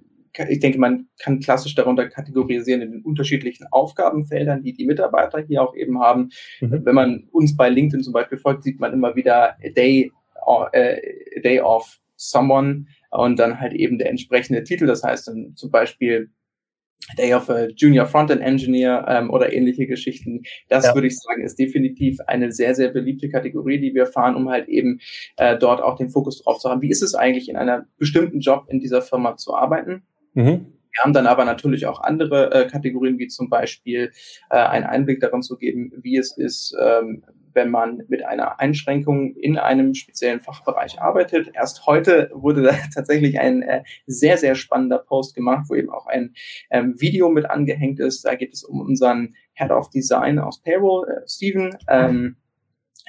ich 0.48 0.60
denke, 0.60 0.78
man 0.78 1.08
kann 1.18 1.40
klassisch 1.40 1.74
darunter 1.74 2.08
kategorisieren 2.08 2.82
in 2.82 2.92
den 2.92 3.02
unterschiedlichen 3.02 3.66
Aufgabenfeldern, 3.72 4.62
die 4.62 4.72
die 4.72 4.86
Mitarbeiter 4.86 5.40
hier 5.40 5.62
auch 5.62 5.74
eben 5.74 6.00
haben. 6.00 6.30
Mhm. 6.60 6.84
Wenn 6.84 6.94
man 6.94 7.28
uns 7.32 7.56
bei 7.56 7.68
LinkedIn 7.68 8.04
zum 8.04 8.12
Beispiel 8.12 8.38
folgt, 8.38 8.62
sieht 8.62 8.78
man 8.78 8.92
immer 8.92 9.16
wieder 9.16 9.56
a 9.64 9.68
day, 9.74 10.12
a 10.46 10.70
day 11.42 11.60
of 11.60 12.00
someone 12.16 12.86
und 13.10 13.38
dann 13.38 13.60
halt 13.60 13.72
eben 13.72 13.98
der 13.98 14.10
entsprechende 14.10 14.64
Titel. 14.64 14.86
Das 14.86 15.02
heißt 15.02 15.28
dann 15.28 15.54
zum 15.56 15.70
Beispiel 15.70 16.30
Day 17.16 17.34
of 17.34 17.48
a 17.50 17.66
Junior 17.76 18.06
Frontend 18.06 18.40
Engineer 18.40 19.04
ähm, 19.08 19.30
oder 19.30 19.52
ähnliche 19.52 19.86
Geschichten. 19.86 20.42
Das 20.68 20.86
ja. 20.86 20.94
würde 20.94 21.08
ich 21.08 21.18
sagen, 21.18 21.42
ist 21.42 21.58
definitiv 21.58 22.18
eine 22.26 22.52
sehr, 22.52 22.74
sehr 22.74 22.88
beliebte 22.88 23.28
Kategorie, 23.28 23.80
die 23.80 23.94
wir 23.94 24.06
fahren, 24.06 24.36
um 24.36 24.48
halt 24.48 24.68
eben 24.68 25.00
äh, 25.36 25.58
dort 25.58 25.82
auch 25.82 25.96
den 25.96 26.10
Fokus 26.10 26.42
drauf 26.42 26.58
zu 26.58 26.68
haben. 26.70 26.82
Wie 26.82 26.90
ist 26.90 27.02
es 27.02 27.14
eigentlich, 27.14 27.48
in 27.48 27.56
einer 27.56 27.86
bestimmten 27.98 28.40
Job 28.40 28.66
in 28.68 28.80
dieser 28.80 29.02
Firma 29.02 29.36
zu 29.36 29.54
arbeiten? 29.54 30.02
Mhm. 30.34 30.66
Wir 30.92 31.04
haben 31.04 31.12
dann 31.12 31.26
aber 31.26 31.44
natürlich 31.44 31.86
auch 31.86 32.00
andere 32.00 32.52
äh, 32.52 32.66
Kategorien, 32.66 33.18
wie 33.18 33.28
zum 33.28 33.48
Beispiel 33.48 34.10
äh, 34.50 34.56
einen 34.56 34.84
Einblick 34.84 35.20
darin 35.20 35.42
zu 35.42 35.56
geben, 35.56 35.92
wie 36.02 36.16
es 36.16 36.36
ist, 36.36 36.76
ähm, 36.80 37.22
wenn 37.54 37.70
man 37.70 38.02
mit 38.08 38.24
einer 38.24 38.60
Einschränkung 38.60 39.34
in 39.36 39.58
einem 39.58 39.94
speziellen 39.94 40.40
Fachbereich 40.40 41.00
arbeitet. 41.00 41.50
Erst 41.54 41.86
heute 41.86 42.30
wurde 42.32 42.62
da 42.62 42.72
tatsächlich 42.94 43.38
ein 43.40 43.62
äh, 43.62 43.82
sehr, 44.06 44.38
sehr 44.38 44.54
spannender 44.54 44.98
Post 44.98 45.34
gemacht, 45.34 45.66
wo 45.68 45.74
eben 45.74 45.90
auch 45.90 46.06
ein 46.06 46.34
ähm, 46.70 46.94
Video 46.98 47.28
mit 47.30 47.48
angehängt 47.48 48.00
ist. 48.00 48.24
Da 48.24 48.34
geht 48.34 48.54
es 48.54 48.64
um 48.64 48.80
unseren 48.80 49.34
Head 49.54 49.70
of 49.70 49.90
Design 49.90 50.38
aus 50.38 50.62
Payroll, 50.62 51.08
äh, 51.08 51.28
Steven. 51.28 51.76
Ähm, 51.88 52.36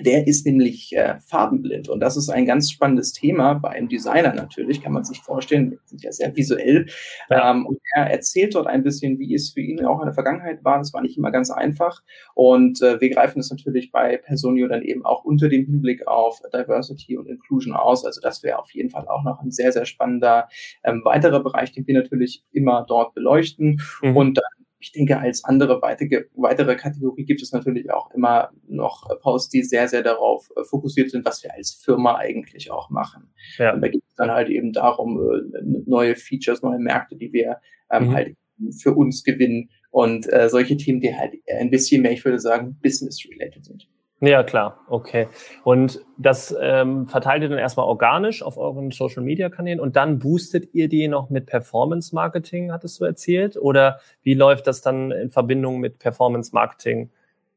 der 0.01 0.27
ist 0.27 0.45
nämlich 0.45 0.95
äh, 0.95 1.19
farbenblind 1.19 1.89
und 1.89 1.99
das 1.99 2.17
ist 2.17 2.29
ein 2.29 2.45
ganz 2.45 2.71
spannendes 2.71 3.13
Thema 3.13 3.55
bei 3.55 3.69
einem 3.69 3.89
Designer 3.89 4.33
natürlich, 4.33 4.81
kann 4.81 4.93
man 4.93 5.03
sich 5.03 5.19
vorstellen, 5.19 5.71
wir 5.71 5.79
sind 5.85 6.03
ja 6.03 6.11
sehr 6.11 6.35
visuell. 6.35 6.87
Ja. 7.29 7.51
Ähm, 7.51 7.65
und 7.65 7.79
er 7.95 8.09
erzählt 8.11 8.55
dort 8.55 8.67
ein 8.67 8.83
bisschen, 8.83 9.19
wie 9.19 9.33
es 9.33 9.51
für 9.51 9.61
ihn 9.61 9.85
auch 9.85 9.99
in 9.99 10.05
der 10.05 10.13
Vergangenheit 10.13 10.63
war. 10.63 10.77
Das 10.77 10.93
war 10.93 11.01
nicht 11.01 11.17
immer 11.17 11.31
ganz 11.31 11.49
einfach 11.49 12.01
und 12.33 12.81
äh, 12.81 12.99
wir 12.99 13.09
greifen 13.09 13.39
das 13.39 13.49
natürlich 13.49 13.91
bei 13.91 14.17
Personio 14.17 14.67
dann 14.67 14.81
eben 14.81 15.05
auch 15.05 15.23
unter 15.23 15.49
dem 15.49 15.65
Hinblick 15.65 16.07
auf 16.07 16.41
Diversity 16.53 17.17
und 17.17 17.27
Inclusion 17.27 17.73
aus. 17.73 18.05
Also 18.05 18.21
das 18.21 18.43
wäre 18.43 18.59
auf 18.59 18.71
jeden 18.73 18.89
Fall 18.89 19.07
auch 19.07 19.23
noch 19.23 19.41
ein 19.41 19.51
sehr, 19.51 19.71
sehr 19.71 19.85
spannender 19.85 20.47
ähm, 20.83 21.01
weiterer 21.03 21.41
Bereich, 21.41 21.71
den 21.71 21.87
wir 21.87 21.95
natürlich 21.95 22.43
immer 22.51 22.85
dort 22.87 23.13
beleuchten. 23.13 23.81
Mhm. 24.01 24.17
Und 24.17 24.37
dann 24.37 24.60
ich 24.81 24.91
denke, 24.91 25.19
als 25.19 25.43
andere 25.43 25.81
weitere, 25.81 26.25
weitere 26.33 26.75
Kategorie 26.75 27.23
gibt 27.23 27.41
es 27.41 27.51
natürlich 27.51 27.91
auch 27.91 28.11
immer 28.11 28.49
noch 28.67 29.07
Posts, 29.21 29.49
die 29.49 29.63
sehr, 29.63 29.87
sehr 29.87 30.01
darauf 30.01 30.49
äh, 30.57 30.63
fokussiert 30.63 31.11
sind, 31.11 31.23
was 31.23 31.43
wir 31.43 31.53
als 31.53 31.73
Firma 31.73 32.15
eigentlich 32.15 32.71
auch 32.71 32.89
machen. 32.89 33.31
Ja. 33.57 33.73
Und 33.73 33.81
da 33.81 33.87
geht 33.87 34.03
es 34.07 34.15
dann 34.15 34.31
halt 34.31 34.49
eben 34.49 34.73
darum, 34.73 35.19
äh, 35.19 35.61
neue 35.85 36.15
Features, 36.15 36.63
neue 36.63 36.79
Märkte, 36.79 37.15
die 37.15 37.31
wir 37.31 37.57
ähm, 37.91 38.07
mhm. 38.07 38.13
halt 38.13 38.37
für 38.79 38.93
uns 38.93 39.23
gewinnen 39.23 39.69
und 39.91 40.31
äh, 40.31 40.49
solche 40.49 40.77
Themen, 40.77 40.99
die 40.99 41.15
halt 41.15 41.33
ein 41.59 41.69
bisschen 41.69 42.01
mehr, 42.01 42.11
ich 42.11 42.25
würde 42.25 42.39
sagen, 42.39 42.77
business-related 42.81 43.65
sind. 43.65 43.87
Ja, 44.23 44.43
klar, 44.43 44.77
okay. 44.87 45.27
Und 45.63 45.99
das 46.15 46.55
ähm, 46.61 47.07
verteilt 47.07 47.41
ihr 47.41 47.49
dann 47.49 47.57
erstmal 47.57 47.87
organisch 47.87 48.43
auf 48.43 48.55
euren 48.55 48.91
Social 48.91 49.23
Media 49.23 49.49
Kanälen 49.49 49.79
und 49.79 49.95
dann 49.95 50.19
boostet 50.19 50.75
ihr 50.75 50.87
die 50.87 51.07
noch 51.07 51.31
mit 51.31 51.47
Performance 51.47 52.13
Marketing, 52.13 52.71
hattest 52.71 53.01
du 53.01 53.05
erzählt? 53.05 53.57
Oder 53.57 53.99
wie 54.21 54.35
läuft 54.35 54.67
das 54.67 54.81
dann 54.81 55.09
in 55.09 55.31
Verbindung 55.31 55.79
mit 55.79 55.97
Performance 55.97 56.51
Marketing 56.53 57.09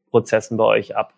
Prozessen 0.09 0.57
bei 0.57 0.63
euch 0.63 0.97
ab? 0.97 1.13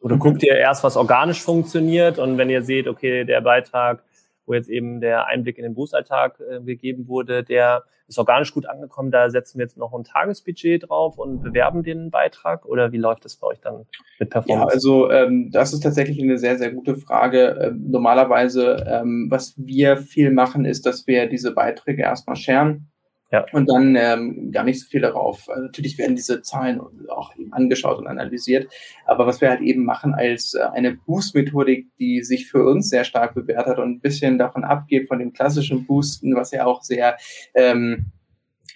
Oder 0.00 0.16
mhm. 0.16 0.20
guckt 0.20 0.42
ihr 0.42 0.54
erst, 0.54 0.84
was 0.84 0.98
organisch 0.98 1.42
funktioniert 1.42 2.18
und 2.18 2.36
wenn 2.36 2.50
ihr 2.50 2.60
seht, 2.60 2.86
okay, 2.86 3.24
der 3.24 3.40
Beitrag 3.40 4.02
wo 4.46 4.54
jetzt 4.54 4.68
eben 4.68 5.00
der 5.00 5.26
Einblick 5.26 5.58
in 5.58 5.64
den 5.64 5.74
Berufsalltag 5.74 6.40
äh, 6.40 6.60
gegeben 6.60 7.08
wurde, 7.08 7.42
der 7.42 7.84
ist 8.08 8.18
organisch 8.18 8.54
gut 8.54 8.66
angekommen. 8.66 9.10
Da 9.10 9.30
setzen 9.30 9.58
wir 9.58 9.64
jetzt 9.64 9.76
noch 9.76 9.92
ein 9.92 10.04
Tagesbudget 10.04 10.88
drauf 10.88 11.18
und 11.18 11.42
bewerben 11.42 11.82
den 11.82 12.10
Beitrag 12.10 12.64
oder 12.64 12.92
wie 12.92 12.98
läuft 12.98 13.24
das 13.24 13.36
bei 13.36 13.48
euch 13.48 13.60
dann 13.60 13.86
mit 14.18 14.30
Performance? 14.30 14.68
Ja, 14.68 14.72
also 14.72 15.10
ähm, 15.10 15.50
das 15.52 15.72
ist 15.72 15.80
tatsächlich 15.80 16.22
eine 16.22 16.38
sehr, 16.38 16.56
sehr 16.56 16.72
gute 16.72 16.96
Frage. 16.96 17.58
Ähm, 17.60 17.90
normalerweise, 17.90 18.84
ähm, 18.88 19.26
was 19.30 19.54
wir 19.56 19.96
viel 19.96 20.30
machen, 20.30 20.64
ist, 20.64 20.86
dass 20.86 21.06
wir 21.06 21.26
diese 21.26 21.52
Beiträge 21.52 22.02
erstmal 22.02 22.36
sharen 22.36 22.88
ja. 23.36 23.46
Und 23.52 23.68
dann 23.68 23.96
ähm, 23.96 24.50
gar 24.52 24.64
nicht 24.64 24.80
so 24.80 24.86
viel 24.88 25.00
darauf. 25.00 25.48
Also 25.48 25.62
natürlich 25.62 25.98
werden 25.98 26.16
diese 26.16 26.42
Zahlen 26.42 26.80
auch 27.08 27.36
eben 27.36 27.52
angeschaut 27.52 27.98
und 27.98 28.06
analysiert. 28.06 28.72
Aber 29.04 29.26
was 29.26 29.40
wir 29.40 29.50
halt 29.50 29.60
eben 29.60 29.84
machen 29.84 30.14
als 30.14 30.54
äh, 30.54 30.62
eine 30.72 30.94
Boost-Methodik, 30.94 31.88
die 31.98 32.22
sich 32.22 32.50
für 32.50 32.64
uns 32.64 32.88
sehr 32.88 33.04
stark 33.04 33.34
bewährt 33.34 33.66
hat 33.66 33.78
und 33.78 33.90
ein 33.90 34.00
bisschen 34.00 34.38
davon 34.38 34.64
abgeht 34.64 35.08
von 35.08 35.18
dem 35.18 35.32
klassischen 35.32 35.86
Boosten, 35.86 36.34
was 36.34 36.50
ja 36.50 36.66
auch 36.66 36.82
sehr 36.82 37.16
ähm, 37.54 38.06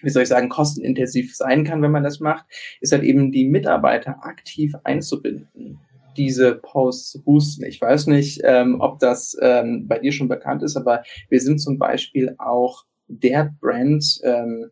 wie 0.03 0.09
soll 0.09 0.23
ich 0.23 0.29
sagen, 0.29 0.49
kostenintensiv 0.49 1.35
sein 1.35 1.63
kann, 1.63 1.83
wenn 1.83 1.91
man 1.91 2.03
das 2.03 2.19
macht, 2.19 2.45
ist 2.79 2.91
halt 2.91 3.03
eben 3.03 3.31
die 3.31 3.45
Mitarbeiter 3.45 4.25
aktiv 4.25 4.73
einzubinden 4.83 5.79
diese 6.17 6.55
Posts 6.55 7.11
zu 7.11 7.23
boosten. 7.23 7.63
Ich 7.65 7.79
weiß 7.79 8.07
nicht, 8.07 8.41
ähm, 8.43 8.81
ob 8.81 8.99
das 8.99 9.37
ähm, 9.41 9.87
bei 9.87 9.99
dir 9.99 10.11
schon 10.11 10.27
bekannt 10.27 10.63
ist, 10.63 10.75
aber 10.75 11.03
wir 11.29 11.39
sind 11.39 11.59
zum 11.59 11.77
Beispiel 11.77 12.35
auch 12.37 12.83
der 13.19 13.55
Brand, 13.59 14.19
ähm, 14.23 14.71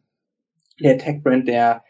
der 0.80 0.98
Tech-Brand, 0.98 1.48
der 1.48 1.84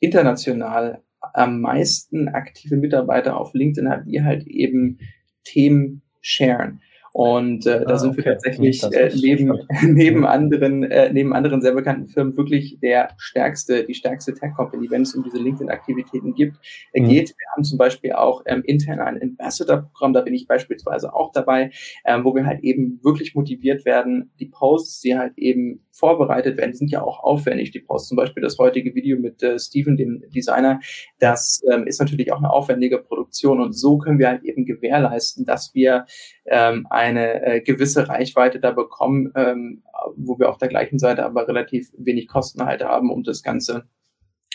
international 0.00 1.02
am 1.20 1.60
meisten 1.60 2.28
aktive 2.28 2.76
Mitarbeiter 2.76 3.36
auf 3.36 3.54
LinkedIn 3.54 3.88
hat, 3.90 4.06
die 4.06 4.22
halt 4.22 4.46
eben 4.46 4.98
Themen 5.44 6.02
sharen. 6.20 6.80
Und 7.12 7.66
äh, 7.66 7.84
da 7.84 7.94
ah, 7.94 7.98
sind 7.98 8.10
okay. 8.10 8.18
wir 8.18 8.32
tatsächlich 8.32 8.82
äh, 8.84 9.10
neben, 9.20 9.58
neben 9.82 10.24
anderen 10.24 10.84
äh, 10.84 11.12
neben 11.12 11.32
anderen 11.32 11.60
sehr 11.60 11.74
bekannten 11.74 12.06
Firmen 12.06 12.36
wirklich 12.36 12.78
der 12.80 13.10
stärkste 13.18 13.84
die 13.84 13.94
stärkste 13.94 14.32
Tech 14.32 14.52
Company, 14.56 14.88
wenn 14.90 15.02
es 15.02 15.14
um 15.14 15.24
diese 15.24 15.38
LinkedIn 15.38 15.70
Aktivitäten 15.70 16.34
gibt, 16.34 16.56
äh, 16.92 17.00
mhm. 17.00 17.08
geht. 17.08 17.30
Wir 17.30 17.46
haben 17.54 17.64
zum 17.64 17.78
Beispiel 17.78 18.12
auch 18.12 18.42
ähm, 18.46 18.62
intern 18.64 19.00
ein 19.00 19.20
Ambassador 19.20 19.90
Programm, 19.92 20.12
da 20.12 20.20
bin 20.20 20.34
ich 20.34 20.46
beispielsweise 20.46 21.12
auch 21.12 21.32
dabei, 21.32 21.70
ähm, 22.04 22.24
wo 22.24 22.34
wir 22.34 22.46
halt 22.46 22.62
eben 22.62 23.00
wirklich 23.02 23.34
motiviert 23.34 23.84
werden, 23.84 24.30
die 24.38 24.46
Posts, 24.46 25.00
die 25.00 25.18
halt 25.18 25.36
eben 25.36 25.84
vorbereitet 25.90 26.56
werden, 26.56 26.72
die 26.72 26.78
sind 26.78 26.90
ja 26.90 27.02
auch 27.02 27.22
aufwendig. 27.22 27.72
Die 27.72 27.80
Posts, 27.80 28.08
zum 28.08 28.16
Beispiel 28.16 28.42
das 28.42 28.58
heutige 28.58 28.94
Video 28.94 29.18
mit 29.18 29.42
äh, 29.42 29.58
Steven, 29.58 29.96
dem 29.96 30.22
Designer, 30.34 30.80
das 31.18 31.60
ähm, 31.70 31.86
ist 31.86 32.00
natürlich 32.00 32.32
auch 32.32 32.38
eine 32.38 32.50
aufwendige 32.50 32.98
Produktion 32.98 33.60
und 33.60 33.72
so 33.72 33.98
können 33.98 34.18
wir 34.18 34.28
halt 34.28 34.44
eben 34.44 34.64
gewährleisten, 34.64 35.44
dass 35.44 35.74
wir 35.74 36.06
ähm, 36.50 36.86
eine 36.90 37.42
äh, 37.42 37.60
gewisse 37.60 38.08
Reichweite 38.08 38.60
da 38.60 38.72
bekommen, 38.72 39.32
ähm, 39.36 39.82
wo 40.16 40.38
wir 40.38 40.50
auf 40.50 40.58
der 40.58 40.68
gleichen 40.68 40.98
Seite 40.98 41.24
aber 41.24 41.46
relativ 41.48 41.90
wenig 41.96 42.28
Kosten 42.28 42.64
halt 42.64 42.84
haben, 42.84 43.10
um 43.10 43.22
das 43.22 43.42
Ganze 43.42 43.84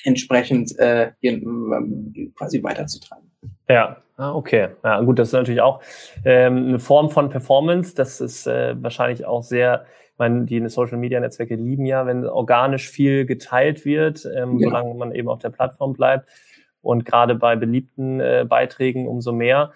entsprechend 0.04 0.78
äh, 0.78 1.12
ähm, 1.22 2.34
quasi 2.36 2.62
weiterzutreiben. 2.62 3.32
Ja, 3.70 3.98
ah, 4.18 4.34
okay. 4.36 4.70
Ja, 4.84 5.02
gut, 5.02 5.18
das 5.20 5.30
ist 5.30 5.34
natürlich 5.34 5.62
auch 5.62 5.82
ähm, 6.26 6.68
eine 6.68 6.80
Form 6.80 7.10
von 7.10 7.30
Performance. 7.30 7.96
Das 7.96 8.22
ist 8.22 8.46
äh, 8.46 8.76
wahrscheinlich 8.82 9.26
auch 9.26 9.42
sehr, 9.42 9.86
ich 10.12 10.20
meine, 10.20 10.46
die 10.46 10.68
Social 10.68 10.98
Media 10.98 11.20
Netzwerke 11.20 11.56
lieben 11.56 11.86
ja, 11.86 12.06
wenn 12.06 12.26
organisch 12.26 12.90
viel 12.90 13.26
geteilt 13.26 13.86
wird, 13.86 14.26
ähm, 14.26 14.60
ja. 14.60 14.68
solange 14.68 14.94
man 14.96 15.12
eben 15.14 15.30
auf 15.30 15.40
der 15.40 15.50
Plattform 15.50 15.94
bleibt. 15.94 16.30
Und 16.82 17.06
gerade 17.06 17.36
bei 17.36 17.56
beliebten 17.56 18.20
äh, 18.20 18.46
Beiträgen 18.48 19.08
umso 19.08 19.32
mehr. 19.32 19.72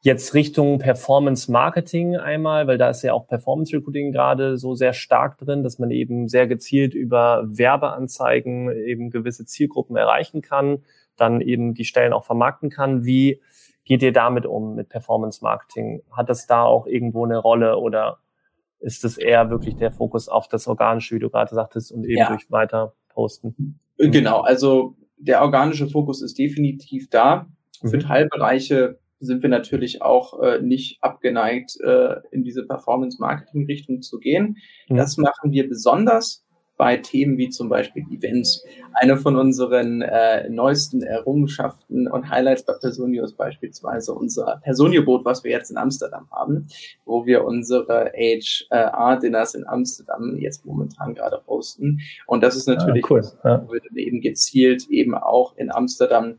Jetzt 0.00 0.34
Richtung 0.34 0.78
Performance 0.78 1.50
Marketing 1.50 2.16
einmal, 2.16 2.66
weil 2.66 2.78
da 2.78 2.90
ist 2.90 3.02
ja 3.02 3.12
auch 3.12 3.26
Performance 3.26 3.76
Recruiting 3.76 4.12
gerade 4.12 4.56
so 4.56 4.74
sehr 4.74 4.92
stark 4.92 5.38
drin, 5.38 5.64
dass 5.64 5.78
man 5.78 5.90
eben 5.90 6.28
sehr 6.28 6.46
gezielt 6.46 6.94
über 6.94 7.44
Werbeanzeigen 7.46 8.70
eben 8.70 9.10
gewisse 9.10 9.46
Zielgruppen 9.46 9.96
erreichen 9.96 10.42
kann, 10.42 10.84
dann 11.16 11.40
eben 11.40 11.74
die 11.74 11.84
Stellen 11.84 12.12
auch 12.12 12.24
vermarkten 12.24 12.70
kann. 12.70 13.04
Wie 13.04 13.40
geht 13.84 14.02
ihr 14.02 14.12
damit 14.12 14.46
um 14.46 14.74
mit 14.74 14.88
Performance 14.88 15.42
Marketing? 15.42 16.02
Hat 16.12 16.28
das 16.28 16.46
da 16.46 16.62
auch 16.62 16.86
irgendwo 16.86 17.24
eine 17.24 17.38
Rolle 17.38 17.78
oder 17.78 18.18
ist 18.80 19.04
es 19.04 19.16
eher 19.18 19.50
wirklich 19.50 19.76
der 19.76 19.90
Fokus 19.90 20.28
auf 20.28 20.48
das 20.48 20.68
organische, 20.68 21.14
wie 21.16 21.20
du 21.20 21.30
gerade 21.30 21.54
sagtest, 21.54 21.90
und 21.90 22.04
eben 22.04 22.18
ja. 22.18 22.28
durch 22.28 22.50
weiter 22.50 22.94
posten? 23.08 23.80
Genau, 23.98 24.40
also 24.40 24.96
der 25.16 25.42
organische 25.42 25.88
Fokus 25.88 26.22
ist 26.22 26.38
definitiv 26.38 27.08
da. 27.08 27.46
Für 27.80 27.96
mhm. 27.96 28.00
Teilbereiche 28.00 28.98
sind 29.20 29.42
wir 29.42 29.48
natürlich 29.48 30.02
auch 30.02 30.40
äh, 30.42 30.60
nicht 30.60 31.02
abgeneigt, 31.02 31.78
äh, 31.80 32.16
in 32.30 32.44
diese 32.44 32.66
Performance-Marketing-Richtung 32.66 34.02
zu 34.02 34.18
gehen. 34.18 34.58
Mhm. 34.88 34.96
Das 34.96 35.16
machen 35.16 35.52
wir 35.52 35.68
besonders 35.68 36.46
bei 36.76 36.98
Themen 36.98 37.38
wie 37.38 37.48
zum 37.48 37.68
Beispiel 37.68 38.04
Events. 38.10 38.64
Eine 38.92 39.16
von 39.16 39.36
unseren 39.36 40.02
äh, 40.02 40.48
neuesten 40.50 41.02
Errungenschaften 41.02 42.06
und 42.06 42.28
Highlights 42.28 42.64
bei 42.64 42.74
Personio 42.74 43.24
ist 43.24 43.36
beispielsweise 43.36 44.12
unser 44.12 44.60
Personio-Boot, 44.62 45.24
was 45.24 45.42
wir 45.42 45.52
jetzt 45.52 45.70
in 45.70 45.78
Amsterdam 45.78 46.28
haben, 46.30 46.66
wo 47.04 47.24
wir 47.24 47.44
unsere 47.44 48.12
HR-Dinners 48.14 49.54
in 49.54 49.66
Amsterdam 49.66 50.36
jetzt 50.38 50.66
momentan 50.66 51.14
gerade 51.14 51.40
posten. 51.46 52.00
Und 52.26 52.42
das 52.42 52.56
ist 52.56 52.68
natürlich, 52.68 53.04
ah, 53.04 53.08
cool. 53.10 53.22
ja. 53.44 53.64
wo 53.66 53.72
wir 53.72 53.80
dann 53.80 53.96
eben 53.96 54.20
gezielt 54.20 54.86
eben 54.90 55.14
auch 55.14 55.56
in 55.56 55.72
Amsterdam 55.72 56.38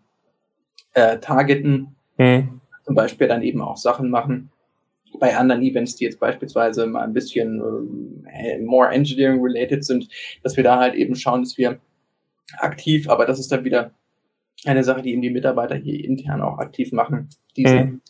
äh, 0.94 1.18
targeten. 1.18 1.96
Mhm 2.18 2.62
zum 2.88 2.96
Beispiel 2.96 3.28
dann 3.28 3.44
eben 3.44 3.62
auch 3.62 3.78
Sachen 3.78 4.10
machen 4.10 4.50
bei 5.20 5.36
anderen 5.36 5.62
Events, 5.62 5.96
die 5.96 6.06
jetzt 6.06 6.20
beispielsweise 6.20 6.88
mal 6.88 7.04
ein 7.04 7.14
bisschen 7.14 8.26
äh, 8.28 8.60
more 8.60 8.90
engineering 8.90 9.42
related 9.42 9.84
sind, 9.84 10.08
dass 10.44 10.56
wir 10.58 10.64
da 10.64 10.80
halt 10.80 10.96
eben 10.96 11.16
schauen, 11.16 11.44
dass 11.44 11.58
wir 11.58 11.80
aktiv, 12.58 13.10
aber 13.10 13.26
das 13.26 13.40
ist 13.40 13.52
dann 13.52 13.66
wieder 13.66 13.92
eine 14.66 14.84
Sache, 14.84 15.02
die 15.02 15.12
eben 15.12 15.22
die 15.22 15.30
Mitarbeiter 15.30 15.76
hier 15.76 16.04
intern 16.04 16.42
auch 16.42 16.60
aktiv 16.60 16.92
machen, 16.94 17.30
diese 17.58 17.76
mhm. 17.76 18.02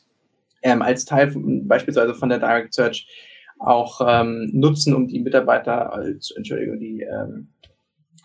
ähm, 0.62 0.82
als 0.82 1.06
Teil 1.06 1.32
von, 1.32 1.68
beispielsweise 1.68 2.14
von 2.14 2.30
der 2.30 2.40
Direct 2.40 2.74
Search 2.74 3.08
auch 3.60 4.02
ähm, 4.06 4.52
nutzen, 4.54 4.94
um 4.94 5.08
die 5.08 5.20
Mitarbeiter 5.20 5.92
als, 5.92 6.32
Entschuldigung, 6.32 6.80
die 6.80 7.02
ähm, 7.02 7.48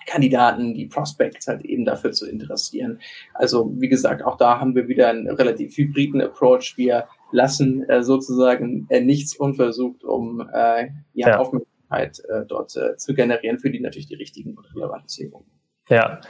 Kandidaten, 0.06 0.74
die 0.74 0.86
Prospects 0.86 1.46
halt 1.46 1.64
eben 1.64 1.84
dafür 1.84 2.12
zu 2.12 2.28
interessieren. 2.28 3.00
Also 3.34 3.72
wie 3.76 3.88
gesagt, 3.88 4.24
auch 4.24 4.36
da 4.36 4.60
haben 4.60 4.74
wir 4.74 4.88
wieder 4.88 5.08
einen 5.08 5.28
relativ 5.28 5.76
hybriden 5.76 6.20
Approach. 6.20 6.74
Wir 6.76 7.06
lassen 7.30 7.88
äh, 7.88 8.02
sozusagen 8.02 8.86
äh, 8.90 9.00
nichts 9.00 9.36
unversucht, 9.36 10.04
um 10.04 10.40
äh, 10.52 10.88
ja, 11.14 11.28
ja. 11.28 11.38
Aufmerksamkeit 11.38 12.20
äh, 12.28 12.44
dort 12.46 12.76
äh, 12.76 12.96
zu 12.96 13.14
generieren, 13.14 13.58
für 13.58 13.70
die 13.70 13.80
natürlich 13.80 14.06
die 14.06 14.14
richtigen 14.14 14.56
und 14.56 14.74
relevanten 14.74 15.08
Zielgruppen. 15.08 15.50
Ja. 15.88 16.20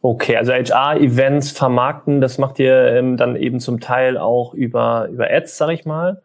Okay, 0.00 0.36
also 0.36 0.52
HR-Events 0.52 1.50
vermarkten, 1.50 2.20
das 2.20 2.38
macht 2.38 2.60
ihr 2.60 2.92
ähm, 2.92 3.16
dann 3.16 3.34
eben 3.34 3.58
zum 3.58 3.80
Teil 3.80 4.16
auch 4.16 4.54
über, 4.54 5.08
über 5.10 5.28
Ads, 5.28 5.58
sag 5.58 5.70
ich 5.70 5.84
mal. 5.84 6.22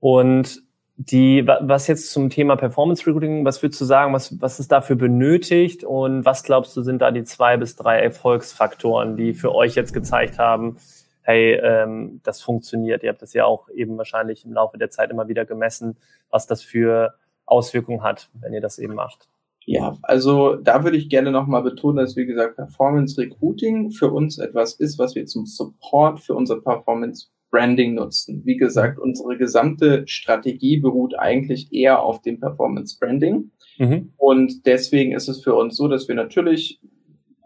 Und 0.00 0.65
die, 0.98 1.46
was 1.46 1.86
jetzt 1.88 2.10
zum 2.10 2.30
Thema 2.30 2.56
Performance 2.56 3.06
Recruiting, 3.06 3.44
was 3.44 3.62
würdest 3.62 3.80
du 3.80 3.84
sagen, 3.84 4.14
was, 4.14 4.40
was 4.40 4.58
ist 4.58 4.72
dafür 4.72 4.96
benötigt 4.96 5.84
und 5.84 6.24
was 6.24 6.42
glaubst 6.42 6.74
du 6.76 6.82
sind 6.82 7.02
da 7.02 7.10
die 7.10 7.24
zwei 7.24 7.58
bis 7.58 7.76
drei 7.76 8.00
Erfolgsfaktoren, 8.00 9.16
die 9.16 9.34
für 9.34 9.54
euch 9.54 9.74
jetzt 9.74 9.92
gezeigt 9.92 10.38
haben, 10.38 10.78
hey, 11.20 11.54
ähm, 11.54 12.20
das 12.22 12.40
funktioniert. 12.40 13.02
Ihr 13.02 13.10
habt 13.10 13.20
das 13.20 13.34
ja 13.34 13.44
auch 13.44 13.68
eben 13.70 13.98
wahrscheinlich 13.98 14.44
im 14.46 14.52
Laufe 14.52 14.78
der 14.78 14.90
Zeit 14.90 15.10
immer 15.10 15.28
wieder 15.28 15.44
gemessen, 15.44 15.96
was 16.30 16.46
das 16.46 16.62
für 16.62 17.14
Auswirkungen 17.44 18.02
hat, 18.02 18.30
wenn 18.40 18.54
ihr 18.54 18.62
das 18.62 18.78
eben 18.78 18.94
macht. 18.94 19.28
Ja, 19.66 19.98
also 20.02 20.54
da 20.54 20.84
würde 20.84 20.96
ich 20.96 21.08
gerne 21.08 21.32
nochmal 21.32 21.62
betonen, 21.62 21.96
dass, 21.96 22.16
wie 22.16 22.24
gesagt, 22.24 22.56
Performance 22.56 23.20
Recruiting 23.20 23.90
für 23.90 24.12
uns 24.12 24.38
etwas 24.38 24.74
ist, 24.74 24.98
was 24.98 25.16
wir 25.16 25.26
zum 25.26 25.44
Support 25.44 26.20
für 26.20 26.34
unser 26.34 26.60
Performance 26.60 27.26
Branding 27.56 27.94
nutzen. 27.94 28.42
Wie 28.44 28.58
gesagt, 28.58 28.98
unsere 28.98 29.38
gesamte 29.38 30.06
Strategie 30.06 30.76
beruht 30.76 31.18
eigentlich 31.18 31.72
eher 31.72 32.02
auf 32.02 32.20
dem 32.20 32.38
Performance 32.38 32.98
Branding. 33.00 33.50
Mhm. 33.78 34.12
Und 34.18 34.66
deswegen 34.66 35.12
ist 35.12 35.28
es 35.28 35.42
für 35.42 35.54
uns 35.54 35.74
so, 35.74 35.88
dass 35.88 36.06
wir 36.06 36.14
natürlich, 36.14 36.78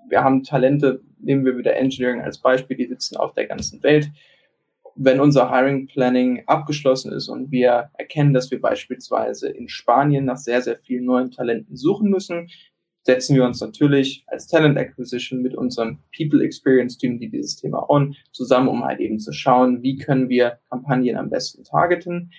wir 0.09 0.25
haben 0.25 0.43
Talente, 0.43 1.01
nehmen 1.21 1.45
wir 1.45 1.57
wieder 1.57 1.77
Engineering 1.77 2.23
als 2.23 2.39
Beispiel, 2.39 2.77
die 2.77 2.89
sitzen 2.89 3.19
auf 3.19 3.35
der 3.35 3.47
ganzen 3.47 3.85
Welt. 3.85 4.11
Wenn 4.97 5.21
unser 5.21 5.49
Hiring 5.49 5.87
Planning 5.87 6.43
abgeschlossen 6.47 7.13
ist 7.13 7.29
und 7.29 7.53
wir 7.53 7.91
erkennen, 7.97 8.35
dass 8.35 8.51
wir 8.51 8.61
beispielsweise 8.61 9.49
in 9.49 9.69
Spanien 9.69 10.25
nach 10.25 10.39
sehr, 10.39 10.61
sehr 10.61 10.77
vielen 10.77 11.05
neuen 11.05 11.31
Talenten 11.31 11.77
suchen 11.77 12.11
müssen, 12.11 12.49
setzen 13.03 13.35
wir 13.35 13.45
uns 13.45 13.61
natürlich 13.61 14.25
als 14.27 14.47
Talent 14.47 14.79
Acquisition 14.79 15.43
mit 15.43 15.55
unserem 15.55 15.99
People 16.17 16.45
Experience 16.45 16.99
Team, 16.99 17.19
die 17.19 17.31
dieses 17.31 17.57
Thema 17.57 17.89
on, 17.89 18.15
zusammen, 18.33 18.69
um 18.69 18.85
halt 18.85 19.01
eben 19.01 19.19
zu 19.19 19.33
schauen, 19.33 19.83
wie 19.83 19.97
können 19.97 20.29
wir 20.29 20.59
Kampagnen 20.69 21.17
am 21.17 21.31
besten 21.31 21.65
targeten. 21.65 22.33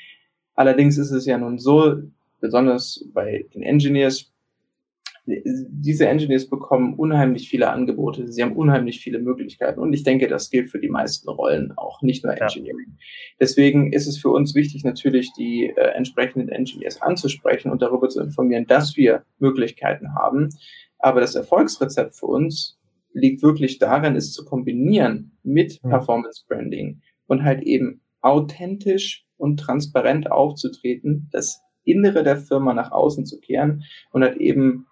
Allerdings 0.55 0.97
ist 0.97 1.11
es 1.11 1.25
ja 1.25 1.37
nun 1.37 1.57
so, 1.57 1.95
besonders 2.39 3.05
bei 3.13 3.45
den 3.53 3.63
Engineers, 3.63 4.30
diese 5.25 6.07
Engineers 6.07 6.49
bekommen 6.49 6.95
unheimlich 6.95 7.47
viele 7.47 7.69
Angebote, 7.69 8.27
sie 8.27 8.41
haben 8.41 8.55
unheimlich 8.55 9.01
viele 9.01 9.19
Möglichkeiten 9.19 9.79
und 9.79 9.93
ich 9.93 10.03
denke, 10.03 10.27
das 10.27 10.49
gilt 10.49 10.69
für 10.69 10.79
die 10.79 10.89
meisten 10.89 11.29
Rollen 11.29 11.73
auch, 11.77 12.01
nicht 12.01 12.23
nur 12.23 12.39
Engineering. 12.39 12.87
Ja. 12.87 13.05
Deswegen 13.39 13.93
ist 13.93 14.07
es 14.07 14.17
für 14.17 14.29
uns 14.29 14.55
wichtig, 14.55 14.83
natürlich 14.83 15.31
die 15.33 15.71
äh, 15.75 15.93
entsprechenden 15.95 16.49
Engineers 16.49 17.01
anzusprechen 17.01 17.71
und 17.71 17.81
darüber 17.81 18.09
zu 18.09 18.19
informieren, 18.21 18.65
dass 18.65 18.97
wir 18.97 19.23
Möglichkeiten 19.37 20.15
haben. 20.15 20.49
Aber 20.97 21.21
das 21.21 21.35
Erfolgsrezept 21.35 22.15
für 22.15 22.27
uns 22.27 22.79
liegt 23.13 23.43
wirklich 23.43 23.77
darin, 23.77 24.15
es 24.15 24.33
zu 24.33 24.43
kombinieren 24.43 25.37
mit 25.43 25.81
Performance 25.81 26.43
Branding 26.47 27.01
und 27.27 27.43
halt 27.43 27.61
eben 27.61 28.01
authentisch 28.21 29.25
und 29.37 29.59
transparent 29.59 30.31
aufzutreten, 30.31 31.29
das 31.31 31.61
Innere 31.83 32.23
der 32.23 32.37
Firma 32.37 32.73
nach 32.73 32.91
außen 32.91 33.25
zu 33.25 33.39
kehren 33.39 33.83
und 34.11 34.23
halt 34.23 34.37
eben 34.37 34.87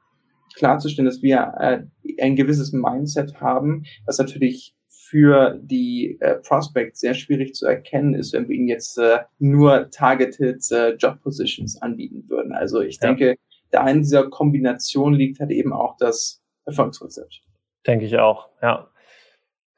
klarzustellen, 0.56 1.06
dass 1.06 1.22
wir 1.22 1.54
äh, 1.60 1.84
ein 2.22 2.36
gewisses 2.36 2.72
Mindset 2.72 3.40
haben, 3.42 3.86
was 4.06 4.18
natürlich 4.18 4.76
für 4.88 5.60
die 5.64 6.18
äh, 6.20 6.36
Prospects 6.36 7.00
sehr 7.00 7.16
schwierig 7.16 7.56
zu 7.56 7.66
erkennen 7.66 8.14
ist, 8.14 8.34
wenn 8.34 8.48
wir 8.48 8.56
ihnen 8.56 8.68
jetzt 8.68 8.98
äh, 9.00 9.20
nur 9.40 9.90
targeted 9.90 10.64
äh, 10.72 10.94
Job 10.96 11.20
Positions 11.22 11.82
anbieten 11.82 12.30
würden. 12.30 12.54
Also 12.54 12.82
ich 12.82 13.00
ja. 13.02 13.08
denke, 13.08 13.36
da 13.72 13.88
in 13.88 14.02
dieser 14.02 14.30
Kombination 14.30 15.14
liegt 15.14 15.40
halt 15.40 15.52
eben 15.52 15.74
auch 15.74 15.98
das 15.98 16.42
Erfolgsrezept. 16.66 17.42
Denke 17.88 18.06
ich 18.06 18.18
auch, 18.18 18.50
ja 18.62 18.90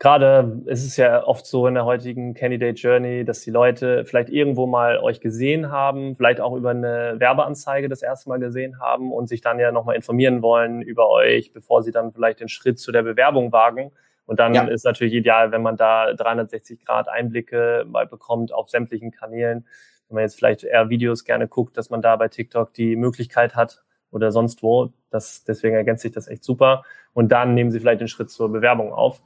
gerade 0.02 0.64
ist 0.66 0.84
es 0.84 0.98
ja 0.98 1.24
oft 1.28 1.46
so 1.46 1.68
in 1.68 1.76
der 1.76 1.86
heutigen 1.86 2.34
Candidate 2.34 2.74
Journey, 2.74 3.24
dass 3.24 3.42
die 3.42 3.52
Leute 3.52 4.04
vielleicht 4.04 4.30
irgendwo 4.30 4.66
mal 4.66 4.98
euch 4.98 5.22
gesehen 5.22 5.72
haben, 5.72 6.16
vielleicht 6.16 6.42
auch 6.42 6.56
über 6.56 6.72
eine 6.72 7.20
Werbeanzeige 7.20 7.88
das 7.88 8.02
erste 8.02 8.28
Mal 8.30 8.40
gesehen 8.40 8.80
haben 8.80 9.14
und 9.14 9.30
sich 9.30 9.42
dann 9.42 9.60
ja 9.60 9.72
nochmal 9.72 9.96
informieren 9.96 10.42
wollen 10.42 10.82
über 10.82 11.08
euch, 11.12 11.54
bevor 11.54 11.84
sie 11.84 11.92
dann 11.92 12.14
vielleicht 12.14 12.40
den 12.40 12.50
Schritt 12.50 12.80
zu 12.80 12.92
der 12.92 13.04
Bewerbung 13.04 13.52
wagen. 13.52 13.92
Und 14.26 14.40
dann 14.40 14.56
ja. 14.56 14.64
ist 14.64 14.86
natürlich 14.86 15.14
ideal, 15.14 15.52
wenn 15.52 15.62
man 15.62 15.78
da 15.78 16.12
360 16.14 16.84
Grad 16.84 17.08
Einblicke 17.08 17.86
mal 17.88 18.08
bekommt 18.08 18.52
auf 18.52 18.72
sämtlichen 18.72 19.12
Kanälen. 19.12 19.68
Wenn 20.08 20.16
man 20.16 20.24
jetzt 20.24 20.36
vielleicht 20.36 20.64
eher 20.64 20.90
Videos 20.90 21.26
gerne 21.26 21.48
guckt, 21.48 21.78
dass 21.78 21.92
man 21.92 22.02
da 22.02 22.16
bei 22.16 22.28
TikTok 22.28 22.74
die 22.74 22.96
Möglichkeit 22.96 23.56
hat 23.56 23.84
oder 24.10 24.32
sonst 24.32 24.64
wo. 24.64 24.94
Das, 25.12 25.44
deswegen 25.44 25.76
ergänzt 25.76 26.02
sich 26.02 26.12
das 26.12 26.28
echt 26.28 26.44
super. 26.44 26.86
Und 27.14 27.32
dann 27.32 27.54
nehmen 27.54 27.70
sie 27.70 27.80
vielleicht 27.80 28.02
den 28.02 28.08
Schritt 28.08 28.32
zur 28.32 28.52
Bewerbung 28.52 28.94
auf. 28.94 29.22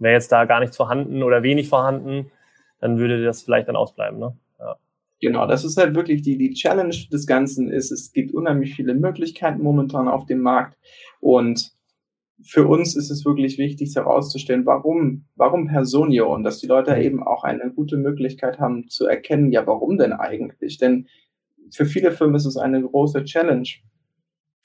Wäre 0.00 0.14
jetzt 0.14 0.32
da 0.32 0.44
gar 0.46 0.60
nichts 0.60 0.76
vorhanden 0.76 1.22
oder 1.22 1.42
wenig 1.42 1.68
vorhanden, 1.68 2.30
dann 2.80 2.98
würde 2.98 3.22
das 3.22 3.42
vielleicht 3.42 3.68
dann 3.68 3.76
ausbleiben. 3.76 4.18
Ne? 4.18 4.36
Ja. 4.58 4.76
Genau, 5.20 5.46
das 5.46 5.64
ist 5.64 5.76
halt 5.76 5.94
wirklich 5.94 6.22
die, 6.22 6.38
die 6.38 6.54
Challenge 6.54 6.96
des 7.12 7.26
Ganzen 7.26 7.70
ist, 7.70 7.92
es 7.92 8.12
gibt 8.12 8.34
unheimlich 8.34 8.74
viele 8.74 8.94
Möglichkeiten 8.94 9.62
momentan 9.62 10.08
auf 10.08 10.26
dem 10.26 10.40
Markt 10.40 10.76
und 11.20 11.72
für 12.42 12.66
uns 12.66 12.96
ist 12.96 13.10
es 13.10 13.24
wirklich 13.24 13.58
wichtig 13.58 13.94
herauszustellen, 13.94 14.64
warum, 14.64 15.26
warum 15.36 15.66
Personio 15.66 16.34
und 16.34 16.42
dass 16.42 16.58
die 16.58 16.66
Leute 16.66 16.96
mhm. 16.96 17.02
eben 17.02 17.22
auch 17.22 17.44
eine 17.44 17.70
gute 17.70 17.98
Möglichkeit 17.98 18.58
haben 18.58 18.88
zu 18.88 19.06
erkennen, 19.06 19.52
ja, 19.52 19.66
warum 19.66 19.98
denn 19.98 20.12
eigentlich? 20.12 20.78
Denn 20.78 21.06
für 21.70 21.84
viele 21.84 22.12
Firmen 22.12 22.36
ist 22.36 22.46
es 22.46 22.56
eine 22.56 22.82
große 22.82 23.24
Challenge, 23.24 23.68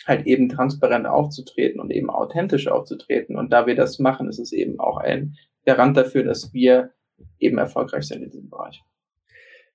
halt 0.06 0.28
eben 0.28 0.50
transparent 0.50 1.08
aufzutreten 1.08 1.82
und 1.82 1.92
eben 1.92 2.10
authentisch 2.10 2.68
aufzutreten. 2.68 3.38
Und 3.38 3.52
da 3.52 3.66
wir 3.66 3.76
das 3.76 4.00
machen, 4.00 4.30
ist 4.30 4.40
es 4.40 4.52
eben 4.52 4.80
auch 4.80 4.98
ein 4.98 5.36
Garant 5.66 5.98
dafür, 5.98 6.24
dass 6.24 6.54
wir 6.54 6.92
eben 7.40 7.58
erfolgreich 7.58 8.08
sind 8.08 8.24
in 8.24 8.30
diesem 8.30 8.50
Bereich. 8.50 8.84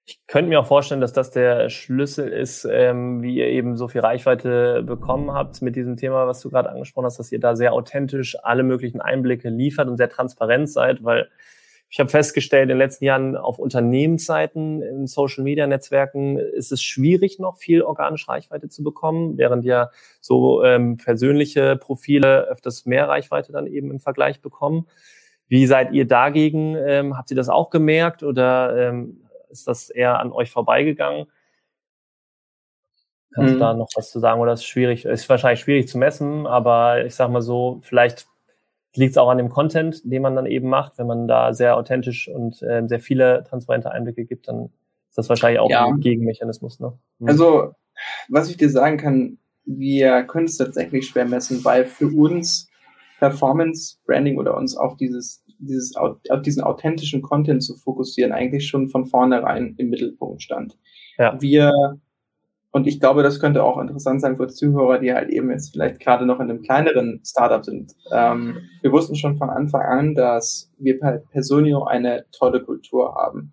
Ich 0.06 0.26
könnte 0.26 0.48
mir 0.48 0.60
auch 0.60 0.66
vorstellen, 0.66 1.00
dass 1.00 1.12
das 1.12 1.30
der 1.30 1.68
Schlüssel 1.68 2.28
ist, 2.28 2.66
ähm, 2.68 3.22
wie 3.22 3.36
ihr 3.36 3.46
eben 3.46 3.76
so 3.76 3.86
viel 3.86 4.00
Reichweite 4.00 4.82
bekommen 4.82 5.32
habt 5.32 5.62
mit 5.62 5.76
diesem 5.76 5.96
Thema, 5.96 6.26
was 6.26 6.40
du 6.40 6.50
gerade 6.50 6.70
angesprochen 6.70 7.06
hast, 7.06 7.18
dass 7.18 7.30
ihr 7.30 7.38
da 7.38 7.54
sehr 7.54 7.72
authentisch 7.72 8.36
alle 8.42 8.62
möglichen 8.62 9.00
Einblicke 9.00 9.50
liefert 9.50 9.88
und 9.88 9.98
sehr 9.98 10.08
transparent 10.08 10.68
seid, 10.68 11.04
weil 11.04 11.28
ich 11.92 11.98
habe 11.98 12.08
festgestellt, 12.08 12.62
in 12.62 12.68
den 12.68 12.78
letzten 12.78 13.04
Jahren 13.04 13.36
auf 13.36 13.58
Unternehmensseiten, 13.58 14.80
in 14.80 15.08
Social-Media-Netzwerken 15.08 16.38
ist 16.38 16.70
es 16.70 16.80
schwierig, 16.80 17.40
noch 17.40 17.56
viel 17.56 17.82
organische 17.82 18.28
Reichweite 18.28 18.68
zu 18.68 18.84
bekommen, 18.84 19.36
während 19.36 19.64
ja 19.64 19.90
so 20.20 20.62
ähm, 20.62 20.98
persönliche 20.98 21.76
Profile 21.76 22.42
öfters 22.44 22.86
mehr 22.86 23.08
Reichweite 23.08 23.50
dann 23.50 23.66
eben 23.66 23.90
im 23.90 23.98
Vergleich 23.98 24.40
bekommen. 24.40 24.86
Wie 25.48 25.66
seid 25.66 25.92
ihr 25.92 26.06
dagegen? 26.06 26.76
Ähm, 26.76 27.18
habt 27.18 27.32
ihr 27.32 27.36
das 27.36 27.48
auch 27.48 27.70
gemerkt 27.70 28.22
oder 28.22 28.88
ähm, 28.88 29.26
ist 29.48 29.66
das 29.66 29.90
eher 29.90 30.20
an 30.20 30.30
euch 30.30 30.52
vorbeigegangen? 30.52 31.26
Kannst 33.34 33.50
du 33.50 33.56
mhm. 33.56 33.60
da 33.60 33.74
noch 33.74 33.88
was 33.96 34.12
zu 34.12 34.20
sagen 34.20 34.40
oder 34.40 34.52
ist 34.52 34.64
schwierig? 34.64 35.06
Ist 35.06 35.28
wahrscheinlich 35.28 35.60
schwierig 35.60 35.88
zu 35.88 35.98
messen, 35.98 36.46
aber 36.46 37.04
ich 37.04 37.16
sag 37.16 37.30
mal 37.30 37.42
so, 37.42 37.80
vielleicht 37.82 38.28
liegt 38.94 39.12
es 39.12 39.18
auch 39.18 39.28
an 39.28 39.38
dem 39.38 39.48
Content, 39.48 40.00
den 40.04 40.22
man 40.22 40.34
dann 40.34 40.46
eben 40.46 40.68
macht. 40.68 40.98
Wenn 40.98 41.06
man 41.06 41.28
da 41.28 41.52
sehr 41.52 41.76
authentisch 41.76 42.28
und 42.28 42.62
äh, 42.62 42.82
sehr 42.86 43.00
viele 43.00 43.44
transparente 43.44 43.90
Einblicke 43.90 44.24
gibt, 44.24 44.48
dann 44.48 44.70
ist 45.08 45.18
das 45.18 45.28
wahrscheinlich 45.28 45.60
auch 45.60 45.70
ja. 45.70 45.86
ein 45.86 46.00
Gegenmechanismus. 46.00 46.80
Ne? 46.80 46.92
Mhm. 47.18 47.28
Also, 47.28 47.74
was 48.28 48.50
ich 48.50 48.56
dir 48.56 48.70
sagen 48.70 48.96
kann, 48.96 49.38
wir 49.64 50.24
können 50.24 50.46
es 50.46 50.56
tatsächlich 50.56 51.06
schwer 51.06 51.26
messen, 51.26 51.64
weil 51.64 51.84
für 51.84 52.08
uns 52.08 52.68
Performance 53.18 53.98
Branding 54.06 54.38
oder 54.38 54.56
uns 54.56 54.76
auf 54.76 54.96
dieses, 54.96 55.44
dieses, 55.58 55.94
auf 55.96 56.42
diesen 56.42 56.62
authentischen 56.62 57.22
Content 57.22 57.62
zu 57.62 57.76
fokussieren, 57.76 58.32
eigentlich 58.32 58.66
schon 58.66 58.88
von 58.88 59.06
vornherein 59.06 59.74
im 59.76 59.90
Mittelpunkt 59.90 60.42
stand. 60.42 60.78
Ja. 61.18 61.40
Wir 61.40 62.00
und 62.72 62.86
ich 62.86 63.00
glaube, 63.00 63.22
das 63.22 63.40
könnte 63.40 63.64
auch 63.64 63.78
interessant 63.78 64.20
sein 64.20 64.36
für 64.36 64.46
Zuhörer, 64.46 64.98
die 64.98 65.12
halt 65.12 65.30
eben 65.30 65.50
jetzt 65.50 65.72
vielleicht 65.72 65.98
gerade 65.98 66.24
noch 66.24 66.38
in 66.38 66.48
einem 66.48 66.62
kleineren 66.62 67.20
Startup 67.24 67.64
sind. 67.64 67.92
Ähm, 68.12 68.58
wir 68.80 68.92
wussten 68.92 69.16
schon 69.16 69.36
von 69.36 69.50
Anfang 69.50 69.82
an, 69.82 70.14
dass 70.14 70.72
wir 70.78 71.00
bei 71.00 71.18
Personio 71.18 71.84
eine 71.84 72.26
tolle 72.30 72.62
Kultur 72.62 73.14
haben. 73.14 73.52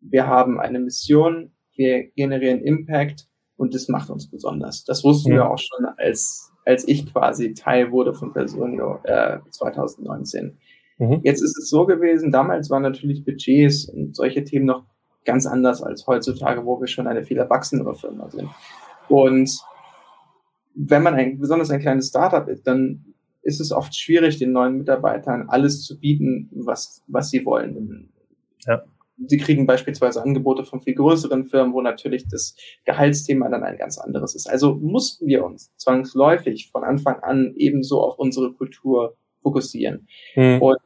Wir 0.00 0.26
haben 0.26 0.58
eine 0.58 0.80
Mission, 0.80 1.52
wir 1.76 2.08
generieren 2.16 2.60
Impact 2.60 3.28
und 3.56 3.74
das 3.74 3.88
macht 3.88 4.10
uns 4.10 4.28
besonders. 4.28 4.84
Das 4.84 5.04
wussten 5.04 5.30
ja. 5.30 5.36
wir 5.36 5.50
auch 5.50 5.58
schon, 5.58 5.86
als, 5.96 6.50
als 6.64 6.86
ich 6.88 7.12
quasi 7.12 7.54
Teil 7.54 7.92
wurde 7.92 8.12
von 8.12 8.32
Personio 8.32 8.98
äh, 9.04 9.38
2019. 9.50 10.58
Mhm. 10.98 11.20
Jetzt 11.22 11.42
ist 11.42 11.56
es 11.56 11.70
so 11.70 11.86
gewesen, 11.86 12.32
damals 12.32 12.70
waren 12.70 12.82
natürlich 12.82 13.24
Budgets 13.24 13.88
und 13.88 14.16
solche 14.16 14.42
Themen 14.42 14.66
noch 14.66 14.84
ganz 15.28 15.46
anders 15.46 15.82
als 15.82 16.06
heutzutage, 16.06 16.64
wo 16.64 16.80
wir 16.80 16.86
schon 16.86 17.06
eine 17.06 17.22
viel 17.22 17.36
erwachsenere 17.36 17.94
Firma 17.94 18.30
sind. 18.30 18.48
Und 19.08 19.50
wenn 20.74 21.02
man 21.02 21.14
ein, 21.14 21.38
besonders 21.38 21.70
ein 21.70 21.80
kleines 21.80 22.08
Startup 22.08 22.48
ist, 22.48 22.66
dann 22.66 23.04
ist 23.42 23.60
es 23.60 23.70
oft 23.70 23.94
schwierig, 23.94 24.38
den 24.38 24.52
neuen 24.52 24.78
Mitarbeitern 24.78 25.48
alles 25.48 25.82
zu 25.82 26.00
bieten, 26.00 26.48
was, 26.52 27.02
was 27.08 27.28
sie 27.28 27.44
wollen. 27.44 28.10
Ja. 28.66 28.82
Sie 29.26 29.36
kriegen 29.36 29.66
beispielsweise 29.66 30.22
Angebote 30.22 30.64
von 30.64 30.80
viel 30.80 30.94
größeren 30.94 31.44
Firmen, 31.44 31.74
wo 31.74 31.82
natürlich 31.82 32.26
das 32.28 32.56
Gehaltsthema 32.86 33.50
dann 33.50 33.64
ein 33.64 33.76
ganz 33.76 33.98
anderes 33.98 34.34
ist. 34.34 34.48
Also 34.48 34.76
mussten 34.76 35.26
wir 35.26 35.44
uns 35.44 35.74
zwangsläufig 35.76 36.70
von 36.70 36.84
Anfang 36.84 37.20
an 37.20 37.52
ebenso 37.56 38.00
auf 38.00 38.18
unsere 38.18 38.52
Kultur 38.54 39.16
fokussieren. 39.42 40.08
Mhm. 40.36 40.62
Und 40.62 40.78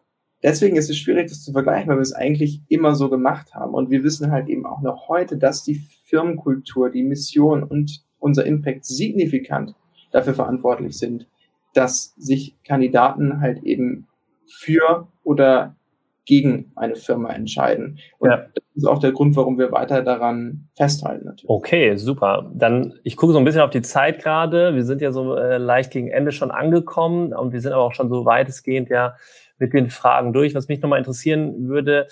Deswegen 0.43 0.77
ist 0.77 0.91
es 0.91 0.97
schwierig, 0.97 1.29
das 1.29 1.45
zu 1.45 1.53
vergleichen, 1.53 1.89
weil 1.89 1.99
wir 1.99 2.03
es 2.03 2.13
eigentlich 2.13 2.63
immer 2.69 2.95
so 2.95 3.09
gemacht 3.09 3.55
haben. 3.55 3.75
Und 3.75 3.91
wir 3.91 4.03
wissen 4.03 4.31
halt 4.31 4.49
eben 4.49 4.67
auch 4.67 4.83
noch 4.83 5.09
heute, 5.09 5.39
dass 5.39 5.63
die 5.63 5.81
Firmenkultur, 6.05 6.91
die 6.91 7.05
Mission 7.05 7.63
und 7.63 8.03
unser 8.19 8.45
Impact 8.45 8.85
signifikant 8.85 9.75
dafür 10.11 10.35
verantwortlich 10.35 10.99
sind, 10.99 11.29
dass 11.75 12.15
sich 12.17 12.57
Kandidaten 12.65 13.41
halt 13.41 13.63
eben 13.63 14.09
für 14.47 15.09
oder 15.25 15.77
gegen 16.25 16.71
eine 16.77 16.95
Firma 16.95 17.31
entscheiden. 17.31 17.99
Und 18.19 18.31
ja. 18.31 18.37
das 18.55 18.65
ist 18.75 18.87
auch 18.87 19.01
der 19.01 19.13
Grund, 19.13 19.35
warum 19.35 19.59
wir 19.59 19.73
weiter 19.73 20.03
daran 20.03 20.69
festhalten. 20.77 21.27
Natürlich. 21.27 21.51
Okay, 21.51 21.97
super. 21.97 22.51
Dann, 22.55 22.95
ich 23.03 23.17
gucke 23.17 23.33
so 23.33 23.39
ein 23.39 23.45
bisschen 23.45 23.63
auf 23.63 23.71
die 23.71 23.83
Zeit 23.83 24.23
gerade. 24.23 24.75
Wir 24.75 24.85
sind 24.85 25.01
ja 25.01 25.11
so 25.11 25.35
äh, 25.35 25.59
leicht 25.59 25.91
gegen 25.91 26.09
Ende 26.09 26.31
schon 26.31 26.53
angekommen 26.53 27.33
und 27.33 27.53
wir 27.53 27.61
sind 27.61 27.73
aber 27.73 27.83
auch 27.83 27.95
schon 27.95 28.09
so 28.09 28.25
weitestgehend 28.25 28.89
ja 28.89 29.17
mit 29.63 29.73
den 29.73 29.91
Fragen 29.91 30.33
durch. 30.33 30.55
Was 30.55 30.69
mich 30.69 30.81
nochmal 30.81 30.99
interessieren 30.99 31.69
würde, 31.69 32.09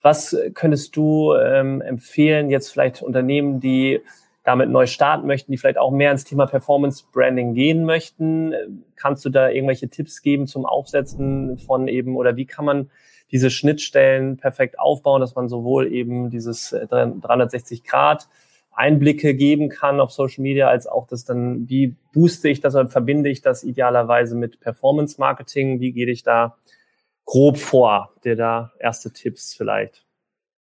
was 0.00 0.36
könntest 0.54 0.96
du 0.96 1.34
ähm, 1.34 1.80
empfehlen, 1.80 2.50
jetzt 2.50 2.70
vielleicht 2.70 3.02
Unternehmen, 3.02 3.60
die 3.60 4.00
damit 4.44 4.70
neu 4.70 4.86
starten 4.86 5.26
möchten, 5.26 5.52
die 5.52 5.58
vielleicht 5.58 5.78
auch 5.78 5.92
mehr 5.92 6.10
ins 6.10 6.24
Thema 6.24 6.46
Performance 6.46 7.04
Branding 7.12 7.54
gehen 7.54 7.84
möchten? 7.84 8.52
Kannst 8.96 9.24
du 9.24 9.30
da 9.30 9.48
irgendwelche 9.48 9.88
Tipps 9.88 10.22
geben 10.22 10.46
zum 10.46 10.66
Aufsetzen 10.66 11.58
von 11.58 11.86
eben 11.86 12.16
oder 12.16 12.36
wie 12.36 12.46
kann 12.46 12.64
man 12.64 12.90
diese 13.30 13.50
Schnittstellen 13.50 14.36
perfekt 14.36 14.78
aufbauen, 14.78 15.20
dass 15.20 15.34
man 15.34 15.48
sowohl 15.48 15.90
eben 15.92 16.30
dieses 16.30 16.70
360 16.70 17.84
Grad 17.84 18.28
Einblicke 18.74 19.34
geben 19.34 19.68
kann 19.68 20.00
auf 20.00 20.12
Social 20.12 20.42
Media, 20.42 20.68
als 20.68 20.86
auch 20.86 21.06
das 21.06 21.24
dann, 21.24 21.68
wie 21.68 21.94
booste 22.12 22.48
ich 22.48 22.60
das 22.60 22.74
oder 22.74 22.88
verbinde 22.88 23.28
ich 23.28 23.42
das 23.42 23.64
idealerweise 23.64 24.34
mit 24.34 24.60
Performance 24.60 25.20
Marketing? 25.20 25.80
Wie 25.80 25.92
gehe 25.92 26.08
ich 26.08 26.22
da 26.22 26.56
grob 27.24 27.58
vor? 27.58 28.14
Dir 28.24 28.36
da 28.36 28.72
erste 28.78 29.12
Tipps 29.12 29.54
vielleicht? 29.54 30.04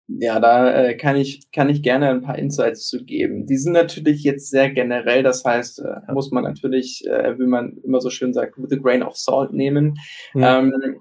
Ja, 0.07 0.39
da 0.39 0.71
äh, 0.71 0.97
kann 0.97 1.17
ich 1.17 1.51
kann 1.51 1.71
ich 1.71 1.83
gerne 1.83 2.11
ein 2.11 2.21
paar 2.21 2.39
Insights 2.39 2.89
zu 2.89 3.05
geben. 3.05 3.47
Die 3.47 3.57
sind 3.57 3.73
natürlich 3.73 4.23
jetzt 4.23 4.51
sehr 4.51 4.71
generell, 4.71 5.23
das 5.23 5.45
heißt, 5.45 5.79
äh, 5.81 6.13
muss 6.13 6.31
man 6.31 6.45
natürlich, 6.45 7.07
äh, 7.07 7.39
wie 7.39 7.47
man 7.47 7.79
immer 7.83 8.01
so 8.01 8.11
schön 8.11 8.35
sagt, 8.35 8.59
with 8.59 8.73
a 8.73 8.77
grain 8.77 9.03
of 9.03 9.17
salt 9.17 9.53
nehmen. 9.53 9.99
Mhm. 10.35 10.43
Ähm, 10.43 11.01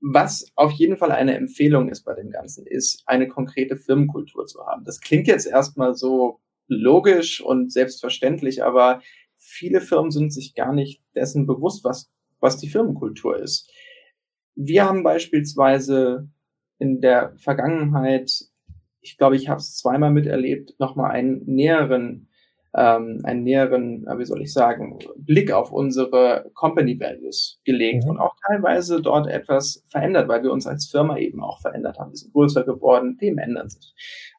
was 0.00 0.46
auf 0.56 0.72
jeden 0.72 0.96
Fall 0.96 1.12
eine 1.12 1.36
Empfehlung 1.36 1.90
ist 1.90 2.04
bei 2.04 2.14
dem 2.14 2.30
Ganzen, 2.30 2.66
ist 2.66 3.02
eine 3.04 3.28
konkrete 3.28 3.76
Firmenkultur 3.76 4.46
zu 4.46 4.66
haben. 4.66 4.84
Das 4.84 5.00
klingt 5.00 5.26
jetzt 5.26 5.46
erstmal 5.46 5.94
so 5.94 6.40
logisch 6.66 7.42
und 7.42 7.70
selbstverständlich, 7.70 8.64
aber 8.64 9.02
viele 9.36 9.82
Firmen 9.82 10.10
sind 10.10 10.32
sich 10.32 10.54
gar 10.54 10.72
nicht 10.72 11.02
dessen 11.14 11.46
bewusst, 11.46 11.84
was, 11.84 12.10
was 12.40 12.56
die 12.56 12.68
Firmenkultur 12.70 13.38
ist. 13.38 13.70
Wir 14.54 14.84
haben 14.84 15.02
beispielsweise 15.02 16.28
in 16.78 17.00
der 17.00 17.34
Vergangenheit, 17.36 18.30
ich 19.00 19.16
glaube, 19.16 19.36
ich 19.36 19.48
habe 19.48 19.58
es 19.58 19.76
zweimal 19.76 20.10
miterlebt, 20.10 20.74
nochmal 20.78 21.12
einen 21.12 21.44
näheren 21.46 22.30
ähm, 22.74 23.20
einen 23.24 23.42
näheren, 23.42 24.06
äh, 24.06 24.18
wie 24.18 24.24
soll 24.24 24.42
ich 24.42 24.52
sagen, 24.52 24.98
Blick 25.16 25.50
auf 25.50 25.72
unsere 25.72 26.50
Company 26.54 26.98
Values 27.00 27.60
gelegt 27.64 28.04
mhm. 28.04 28.10
und 28.10 28.18
auch 28.18 28.34
teilweise 28.46 29.02
dort 29.02 29.26
etwas 29.26 29.84
verändert, 29.88 30.28
weil 30.28 30.42
wir 30.42 30.52
uns 30.52 30.66
als 30.66 30.86
Firma 30.86 31.18
eben 31.18 31.42
auch 31.42 31.60
verändert 31.60 31.98
haben. 31.98 32.12
Wir 32.12 32.16
sind 32.16 32.32
größer 32.32 32.64
geworden, 32.64 33.18
Themen 33.18 33.38
ändern 33.38 33.68
sich. 33.68 33.94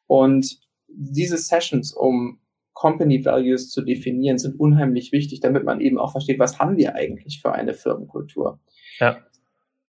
Und 0.06 0.58
diese 0.88 1.36
Sessions, 1.36 1.92
um 1.92 2.40
Company 2.72 3.22
Values 3.24 3.70
zu 3.70 3.82
definieren, 3.82 4.38
sind 4.38 4.58
unheimlich 4.58 5.12
wichtig, 5.12 5.40
damit 5.40 5.64
man 5.64 5.80
eben 5.80 5.98
auch 5.98 6.12
versteht, 6.12 6.38
was 6.38 6.58
haben 6.58 6.78
wir 6.78 6.94
eigentlich 6.94 7.40
für 7.42 7.52
eine 7.52 7.74
Firmenkultur. 7.74 8.60
Ja. 8.98 9.18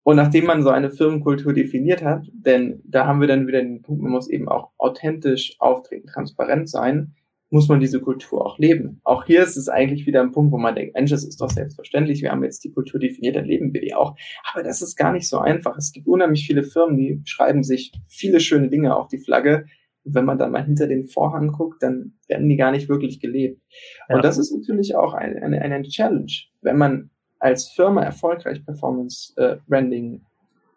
Und 0.04 0.18
nachdem 0.18 0.46
man 0.46 0.64
so 0.64 0.70
eine 0.70 0.92
Firmenkultur 0.92 1.54
definiert 1.54 2.04
hat, 2.04 2.28
denn 2.34 2.82
da 2.86 3.08
haben 3.08 3.22
wir 3.22 3.28
dann 3.28 3.48
wieder 3.48 3.62
den 3.62 3.82
Punkt, 3.82 4.02
man 4.02 4.12
muss 4.12 4.30
eben 4.30 4.50
auch 4.50 4.72
authentisch 4.78 5.56
auftreten, 5.60 6.08
transparent 6.08 6.70
sein, 6.70 7.16
muss 7.54 7.70
man 7.70 7.80
diese 7.80 8.02
Kultur 8.02 8.44
auch 8.44 8.58
leben. 8.58 9.00
Auch 9.04 9.26
hier 9.26 9.44
ist 9.44 9.58
es 9.58 9.70
eigentlich 9.70 10.08
wieder 10.08 10.22
ein 10.22 10.32
Punkt, 10.32 10.52
wo 10.52 10.58
man 10.58 10.74
denkt, 10.74 10.96
Mensch, 10.96 11.12
das 11.12 11.24
ist 11.24 11.40
doch 11.40 11.52
selbstverständlich, 11.52 12.24
wir 12.24 12.32
haben 12.32 12.44
jetzt 12.44 12.64
die 12.64 12.72
Kultur 12.72 13.00
definiert, 13.00 13.36
dann 13.36 13.46
leben 13.46 13.72
wir 13.74 13.80
die 13.80 13.94
auch. 13.94 14.16
Aber 14.52 14.64
das 14.64 14.82
ist 14.82 14.96
gar 14.96 15.14
nicht 15.14 15.30
so 15.30 15.38
einfach. 15.38 15.78
Es 15.78 15.92
gibt 15.92 16.08
unheimlich 16.08 16.48
viele 16.48 16.64
Firmen, 16.64 16.98
die 16.98 17.22
schreiben 17.26 17.64
sich 17.64 17.94
viele 18.08 18.40
schöne 18.40 18.70
Dinge 18.70 18.96
auf 18.96 19.08
die 19.08 19.20
Flagge. 19.20 19.66
wenn 20.04 20.26
man 20.26 20.38
dann 20.38 20.52
mal 20.52 20.66
hinter 20.66 20.88
den 20.88 21.06
Vorhang 21.06 21.50
guckt, 21.50 21.82
dann 21.82 22.16
werden 22.28 22.50
die 22.50 22.58
gar 22.58 22.72
nicht 22.72 22.90
wirklich 22.90 23.22
gelebt. 23.22 23.62
Ja. 24.10 24.16
Und 24.16 24.26
das 24.26 24.38
ist 24.38 24.52
natürlich 24.52 24.96
auch 24.96 25.14
eine, 25.14 25.42
eine, 25.42 25.62
eine 25.62 25.84
Challenge. 25.84 26.34
Wenn 26.62 26.78
man 26.78 27.10
als 27.44 27.68
Firma 27.68 28.04
erfolgreich 28.04 28.66
Performance 28.66 29.34
äh, 29.36 29.58
Branding 29.68 30.22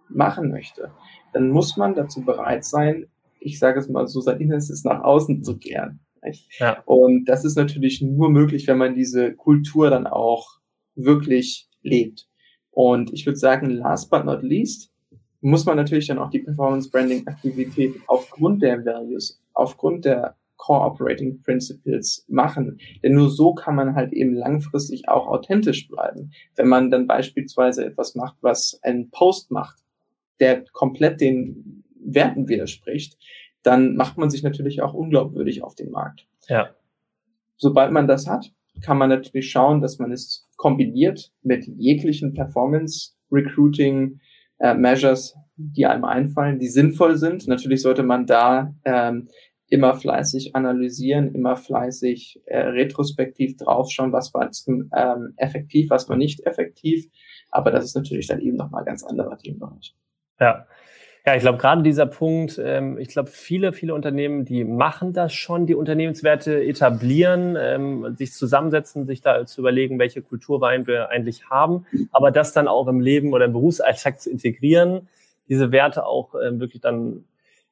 machen 0.09 0.51
möchte, 0.51 0.91
dann 1.33 1.51
muss 1.51 1.77
man 1.77 1.95
dazu 1.95 2.25
bereit 2.25 2.65
sein, 2.65 3.07
ich 3.39 3.61
sage 3.61 3.79
es 3.79 3.89
mal 3.89 4.09
so, 4.09 4.21
sein 4.21 4.41
Innerstes 4.41 4.83
nach 4.83 5.03
außen 5.05 5.45
zu 5.45 5.59
kehren. 5.59 6.01
Ja. 6.59 6.83
Und 6.85 7.27
das 7.27 7.45
ist 7.45 7.57
natürlich 7.57 8.03
nur 8.03 8.31
möglich, 8.31 8.67
wenn 8.67 8.79
man 8.79 8.97
diese 8.97 9.33
Kultur 9.35 9.91
dann 9.91 10.09
auch 10.09 10.59
wirklich 10.97 11.69
lebt. 11.83 12.27
Und 12.73 13.13
ich 13.13 13.25
würde 13.27 13.39
sagen, 13.39 13.71
last 13.71 14.11
but 14.11 14.25
not 14.25 14.43
least, 14.43 14.91
muss 15.41 15.67
man 15.67 15.77
natürlich 15.77 16.09
dann 16.09 16.19
auch 16.19 16.31
die 16.31 16.41
Performance 16.41 16.91
Branding 16.91 17.25
Aktivität 17.29 17.95
aufgrund 18.09 18.63
der 18.63 18.85
Values, 18.85 19.41
aufgrund 19.55 20.05
der 20.05 20.35
Core 20.67 20.85
Operating 20.85 21.41
Principles 21.43 22.25
machen. 22.29 22.81
Denn 23.01 23.15
nur 23.15 23.31
so 23.31 23.55
kann 23.55 23.77
man 23.77 23.95
halt 23.95 24.13
eben 24.13 24.35
langfristig 24.35 25.09
auch 25.09 25.29
authentisch 25.29 25.87
bleiben. 25.87 26.33
Wenn 26.57 26.67
man 26.67 26.91
dann 26.91 27.07
beispielsweise 27.07 27.85
etwas 27.85 28.17
macht, 28.17 28.37
was 28.41 28.81
einen 28.83 29.11
Post 29.11 29.53
macht, 29.53 29.85
der 30.41 30.65
komplett 30.73 31.21
den 31.21 31.85
Werten 32.01 32.49
widerspricht, 32.49 33.17
dann 33.63 33.95
macht 33.95 34.19
man 34.19 34.29
sich 34.29 34.43
natürlich 34.43 34.83
auch 34.83 34.93
unglaubwürdig 34.93 35.63
auf 35.63 35.77
dem 35.77 35.93
Markt. 35.93 36.27
Ja. 36.49 36.71
Sobald 37.57 37.93
man 37.93 38.09
das 38.09 38.27
hat, 38.27 38.53
kann 38.83 38.99
man 38.99 39.09
natürlich 39.09 39.49
schauen, 39.49 39.81
dass 39.81 40.01
man 40.01 40.11
es 40.11 40.49
kombiniert 40.57 41.33
mit 41.43 41.65
jeglichen 41.77 42.35
Performance 42.35 43.13
Recruiting 43.31 44.19
äh, 44.59 44.75
Measures, 44.75 45.37
die 45.57 45.87
einem 45.87 46.05
einfallen, 46.05 46.59
die 46.59 46.69
sinnvoll 46.69 47.17
sind. 47.17 47.47
Natürlich 47.47 47.83
sollte 47.83 48.03
man 48.03 48.27
da 48.27 48.75
ähm, 48.85 49.29
immer 49.69 49.95
fleißig 49.95 50.55
analysieren, 50.55 51.35
immer 51.35 51.57
fleißig 51.57 52.41
äh, 52.47 52.59
retrospektiv 52.59 53.57
draufschauen, 53.57 54.13
was 54.13 54.33
war 54.33 54.51
ähm, 54.69 55.35
effektiv, 55.37 55.91
was 55.91 56.09
war 56.09 56.17
nicht 56.17 56.47
effektiv. 56.47 57.07
Aber 57.51 57.71
das 57.71 57.85
ist 57.85 57.97
natürlich 57.97 58.29
dann 58.29 58.41
eben 58.41 58.57
nochmal 58.57 58.85
ganz 58.85 59.03
anderer 59.03 59.37
Themenbereich. 59.39 59.95
Ja, 60.39 60.67
ja, 61.27 61.35
ich 61.35 61.41
glaube, 61.41 61.59
gerade 61.59 61.83
dieser 61.83 62.07
Punkt, 62.07 62.61
ähm, 62.63 62.99
ich 62.99 63.09
glaube, 63.09 63.31
viele, 63.31 63.73
viele 63.73 63.95
Unternehmen, 63.95 64.45
die 64.45 64.63
machen 64.63 65.13
das 65.13 65.35
schon, 65.35 65.67
die 65.67 65.75
Unternehmenswerte 65.75 66.63
etablieren, 66.63 67.57
ähm, 67.59 68.15
sich 68.17 68.33
zusammensetzen, 68.33 69.07
sich 69.07 69.23
da 69.23 69.45
zu 69.45 69.61
überlegen, 69.61 69.99
welche 69.99 70.23
Kulturwein 70.23 70.87
wir 70.87 71.11
eigentlich 71.11 71.51
haben, 71.51 71.85
aber 72.13 72.31
das 72.31 72.53
dann 72.53 72.69
auch 72.69 72.87
im 72.87 73.01
Leben 73.01 73.33
oder 73.33 73.47
im 73.47 73.53
Berufsalltag 73.53 74.21
zu 74.21 74.31
integrieren, 74.31 75.09
diese 75.49 75.73
Werte 75.73 76.07
auch 76.07 76.37
ähm, 76.41 76.61
wirklich 76.61 76.81
dann 76.81 77.25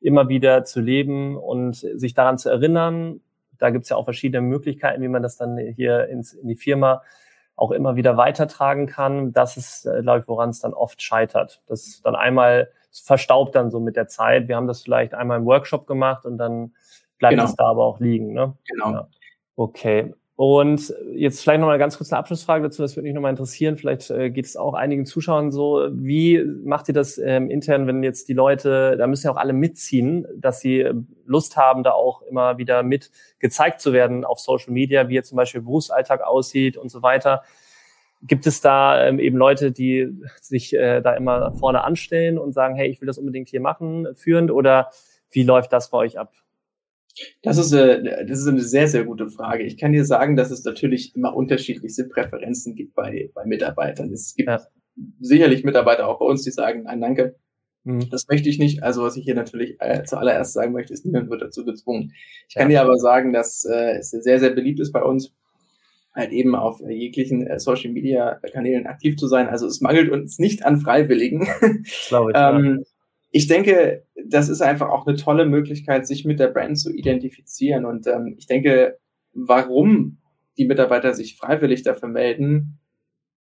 immer 0.05 0.29
wieder 0.29 0.65
zu 0.65 0.81
leben 0.81 1.37
und 1.37 1.75
sich 1.77 2.15
daran 2.15 2.39
zu 2.39 2.51
erinnern. 2.51 3.21
Da 3.59 3.71
gibt's 3.71 3.89
ja 3.89 3.97
auch 3.97 4.05
verschiedene 4.05 4.43
Möglichkeiten, 4.43 5.03
wie 5.03 5.09
man 5.09 5.23
das 5.23 5.37
dann 5.37 5.57
hier 5.57 6.09
ins, 6.09 6.35
in 6.35 6.49
die 6.49 6.57
Firma 6.57 7.03
auch 7.57 7.71
immer 7.71 7.97
wieder 7.97 8.17
weitertragen 8.17 8.87
kann. 8.87 9.33
Das 9.33 9.57
ist, 9.57 9.87
äh, 9.87 10.03
glaube 10.03 10.21
ich, 10.21 10.29
woran 10.29 10.51
es 10.51 10.61
dann 10.61 10.75
oft 10.75 11.01
scheitert. 11.01 11.63
Das 11.67 12.03
dann 12.03 12.17
einmal 12.17 12.71
verstaubt 12.93 13.55
dann 13.55 13.71
so 13.71 13.81
mit 13.81 13.97
der 13.97 14.09
Zeit. 14.09 14.49
Wir 14.49 14.57
haben 14.57 14.67
das 14.67 14.83
vielleicht 14.83 15.15
einmal 15.15 15.39
im 15.39 15.47
Workshop 15.47 15.87
gemacht 15.87 16.27
und 16.27 16.37
dann 16.39 16.75
bleibt 17.19 17.35
genau. 17.35 17.45
es 17.45 17.55
da 17.55 17.65
aber 17.65 17.85
auch 17.85 18.01
liegen. 18.01 18.33
Ne? 18.33 18.57
Genau. 18.69 18.93
Ja. 18.93 19.09
Okay. 19.57 20.15
Und 20.37 20.93
jetzt 21.13 21.43
vielleicht 21.43 21.61
noch 21.61 21.69
mal 21.69 21.75
eine 21.75 21.79
ganz 21.79 21.97
kurze 21.97 22.17
Abschlussfrage 22.17 22.65
dazu, 22.65 22.83
das 22.83 22.97
würde 22.97 23.05
mich 23.05 23.15
noch 23.15 23.23
mal 23.23 23.31
interessieren. 23.31 23.77
Vielleicht 23.77 24.11
äh, 24.11 24.31
geht 24.31 24.47
es 24.47 24.57
auch 24.57 24.75
einigen 24.75 25.07
Zuschauern 25.07 25.53
so. 25.53 25.87
Wie 25.93 26.45
macht 26.65 26.89
ihr 26.89 26.95
das 26.95 27.19
ähm, 27.19 27.51
intern, 27.51 27.87
wenn 27.87 28.03
jetzt 28.03 28.29
die 28.29 28.33
Leute, 28.33 28.97
da 28.97 29.07
müssen 29.07 29.27
ja 29.27 29.33
auch 29.33 29.37
alle 29.37 29.53
mitziehen, 29.53 30.27
dass 30.37 30.59
sie 30.59 30.91
Lust 31.25 31.57
haben, 31.57 31.85
da 31.85 31.93
auch 31.93 32.23
immer 32.23 32.59
wieder 32.59 32.83
mit 32.83 33.13
gezeigt 33.39 33.81
zu 33.81 33.93
werden 33.93 34.25
auf 34.25 34.41
Social 34.41 34.73
Media, 34.73 35.09
wie 35.09 35.15
jetzt 35.15 35.29
zum 35.29 35.37
Beispiel 35.37 35.61
Berufsalltag 35.61 36.23
aussieht 36.23 36.77
und 36.77 36.91
so 36.91 37.03
weiter. 37.03 37.45
Gibt 38.21 38.49
es 38.49 38.61
da 38.61 39.07
ähm, 39.07 39.21
eben 39.21 39.37
Leute, 39.37 39.71
die 39.71 40.09
sich 40.41 40.75
äh, 40.75 41.01
da 41.01 41.15
immer 41.15 41.53
vorne 41.53 41.85
anstellen 41.85 42.39
und 42.39 42.55
sagen, 42.55 42.75
hey, 42.75 42.89
ich 42.89 43.01
will 43.01 43.07
das 43.07 43.19
unbedingt 43.19 43.51
hier 43.51 43.61
machen, 43.61 44.09
führend? 44.15 44.51
Oder 44.51 44.91
wie 45.31 45.45
läuft 45.45 45.73
das 45.73 45.91
bei 45.91 45.99
euch 45.99 46.19
ab? 46.19 46.33
Das 47.43 47.59
ist, 47.59 47.73
eine, 47.73 48.27
das 48.27 48.41
ist 48.41 48.49
eine 48.49 48.63
sehr, 48.63 48.89
sehr 48.89 49.05
gute 49.05 49.29
Frage. 49.29 49.65
Ich 49.65 49.77
kann 49.77 49.93
dir 49.93 50.05
sagen, 50.05 50.37
dass 50.37 50.51
es 50.51 50.65
natürlich 50.65 51.15
immer 51.15 51.35
unterschiedliche 51.35 52.05
Präferenzen 52.05 52.75
gibt 52.75 52.95
bei, 52.95 53.31
bei 53.35 53.45
Mitarbeitern. 53.45 54.13
Es 54.13 54.35
gibt 54.35 54.49
ja. 54.49 54.61
sicherlich 55.21 55.65
Mitarbeiter 55.65 56.09
auch 56.09 56.19
bei 56.19 56.27
uns, 56.27 56.43
die 56.43 56.51
sagen, 56.51 56.85
nein, 56.85 57.01
danke, 57.01 57.37
mhm. 57.85 58.11
das 58.11 58.27
möchte 58.29 58.49
ich 58.49 58.59
nicht. 58.59 58.83
Also 58.83 59.03
was 59.03 59.17
ich 59.17 59.25
hier 59.25 59.37
natürlich 59.37 59.77
äh, 59.81 60.03
zuallererst 60.05 60.53
sagen 60.53 60.73
möchte, 60.73 60.93
ist, 60.93 61.05
niemand 61.05 61.31
wird 61.31 61.43
dazu 61.43 61.65
gezwungen. 61.65 62.13
Ich 62.49 62.57
kann 62.57 62.71
ja. 62.71 62.81
dir 62.81 62.87
aber 62.87 62.99
sagen, 62.99 63.33
dass 63.33 63.65
äh, 63.65 63.99
es 63.99 64.11
sehr, 64.11 64.41
sehr 64.41 64.51
beliebt 64.51 64.81
ist 64.81 64.93
bei 64.93 65.03
uns, 65.03 65.33
halt 66.15 66.33
eben 66.33 66.55
auf 66.55 66.81
jeglichen 66.81 67.47
äh, 67.47 67.59
Social 67.59 67.91
Media 67.93 68.41
Kanälen 68.53 68.87
aktiv 68.87 69.17
zu 69.17 69.27
sein. 69.27 69.49
Also 69.49 69.67
es 69.67 69.81
mangelt 69.81 70.11
uns 70.11 70.39
nicht 70.39 70.65
an 70.65 70.79
Freiwilligen. 70.79 71.49
Glaube 72.09 72.31
ich. 72.31 72.37
ähm, 72.39 72.79
ja. 72.81 72.94
Ich 73.37 73.49
denke, 73.49 74.05
das 74.25 74.49
ist 74.49 74.63
einfach 74.63 74.91
auch 74.91 75.09
eine 75.09 75.17
tolle 75.17 75.45
Möglichkeit, 75.45 76.07
sich 76.07 76.25
mit 76.25 76.39
der 76.39 76.47
Brand 76.47 76.79
zu 76.79 76.95
identifizieren. 76.95 77.85
Und 77.85 78.07
ähm, 78.07 78.37
ich 78.39 78.47
denke, 78.47 78.97
warum 79.33 80.19
die 80.57 80.67
Mitarbeiter 80.67 81.15
sich 81.15 81.37
freiwillig 81.37 81.83
dafür 81.83 82.09
melden, 82.09 82.79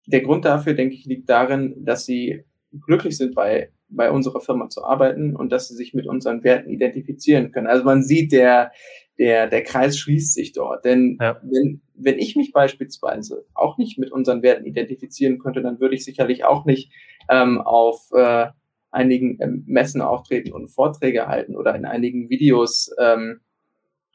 der 0.07 0.23
Grund 0.23 0.47
dafür, 0.47 0.73
denke 0.73 0.95
ich, 0.95 1.05
liegt 1.05 1.29
darin, 1.29 1.75
dass 1.85 2.07
sie 2.07 2.47
glücklich 2.87 3.19
sind, 3.19 3.35
bei, 3.35 3.71
bei 3.91 4.11
unserer 4.11 4.41
Firma 4.41 4.71
zu 4.71 4.83
arbeiten 4.83 5.37
und 5.37 5.53
dass 5.53 5.69
sie 5.69 5.75
sich 5.75 5.93
mit 5.93 6.07
unseren 6.07 6.43
Werten 6.43 6.71
identifizieren 6.71 7.53
können. 7.53 7.67
Also 7.67 7.85
man 7.85 8.03
sieht, 8.03 8.33
der, 8.33 8.73
der, 9.19 9.47
der 9.47 9.63
Kreis 9.63 9.99
schließt 9.99 10.33
sich 10.33 10.53
dort. 10.53 10.87
Denn 10.87 11.19
ja. 11.21 11.39
wenn, 11.43 11.83
wenn 11.95 12.19
ich 12.19 12.35
mich 12.35 12.53
beispielsweise 12.53 13.45
auch 13.53 13.77
nicht 13.77 13.99
mit 13.99 14.11
unseren 14.11 14.43
Werten 14.43 14.65
identifizieren 14.65 15.39
könnte, 15.39 15.61
dann 15.61 15.81
würde 15.81 15.97
ich 15.97 16.07
sicherlich 16.07 16.47
auch 16.47 16.65
nicht 16.65 16.91
ähm, 17.29 17.61
auf 17.61 18.11
äh, 18.13 18.47
einigen 18.93 19.39
ähm, 19.41 19.65
Messen 19.67 20.01
auftreten 20.01 20.53
und 20.53 20.69
Vorträge 20.69 21.27
halten 21.27 21.57
oder 21.57 21.75
in 21.75 21.85
einigen 21.85 22.31
Videos 22.31 22.95
ähm, 23.01 23.41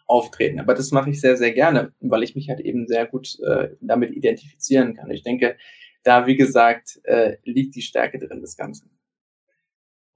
auftreten. 0.06 0.60
Aber 0.60 0.74
das 0.74 0.92
mache 0.92 1.10
ich 1.10 1.20
sehr, 1.20 1.36
sehr 1.36 1.52
gerne, 1.52 1.92
weil 2.00 2.24
ich 2.24 2.36
mich 2.36 2.50
halt 2.50 2.62
eben 2.62 2.88
sehr 2.88 3.06
gut 3.06 3.38
äh, 3.42 3.70
damit 3.82 4.16
identifizieren 4.16 4.96
kann. 4.96 5.12
Ich 5.12 5.24
denke, 5.24 5.58
da, 6.04 6.26
wie 6.28 6.38
gesagt, 6.38 7.02
äh, 7.04 7.38
liegt 7.44 7.76
die 7.76 7.82
Stärke 7.82 8.20
drin 8.20 8.40
des 8.40 8.56
Ganzen. 8.56 8.90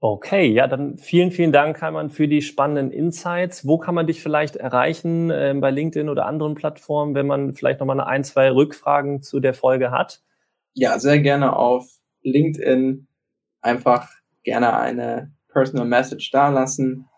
Okay, 0.00 0.48
ja, 0.48 0.66
dann 0.66 0.96
vielen, 0.96 1.30
vielen 1.30 1.52
Dank, 1.52 1.80
Heimann, 1.80 2.10
für 2.10 2.26
die 2.26 2.42
spannenden 2.42 2.90
Insights. 2.90 3.66
Wo 3.66 3.78
kann 3.78 3.94
man 3.94 4.06
dich 4.06 4.20
vielleicht 4.20 4.56
erreichen 4.56 5.30
äh, 5.30 5.54
bei 5.56 5.70
LinkedIn 5.70 6.08
oder 6.08 6.26
anderen 6.26 6.54
Plattformen, 6.54 7.14
wenn 7.14 7.26
man 7.26 7.52
vielleicht 7.52 7.78
nochmal 7.78 8.00
eine 8.00 8.08
ein, 8.08 8.24
zwei 8.24 8.50
Rückfragen 8.50 9.22
zu 9.22 9.38
der 9.38 9.54
Folge 9.54 9.92
hat? 9.92 10.22
Ja, 10.74 10.98
sehr 10.98 11.20
gerne 11.20 11.54
auf 11.54 11.86
LinkedIn 12.22 13.06
einfach 13.60 14.08
gerne 14.42 14.78
eine 14.78 15.32
Personal 15.48 15.86
Message 15.86 16.30
dalassen 16.30 17.08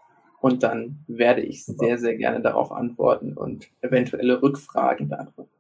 und 0.40 0.62
dann 0.62 1.04
werde 1.06 1.40
ich 1.40 1.64
sehr, 1.64 1.96
sehr 1.98 2.16
gerne 2.16 2.40
darauf 2.42 2.70
antworten 2.70 3.32
und 3.34 3.68
eventuelle 3.80 4.42
Rückfragen 4.42 5.08
beantworten. 5.08 5.50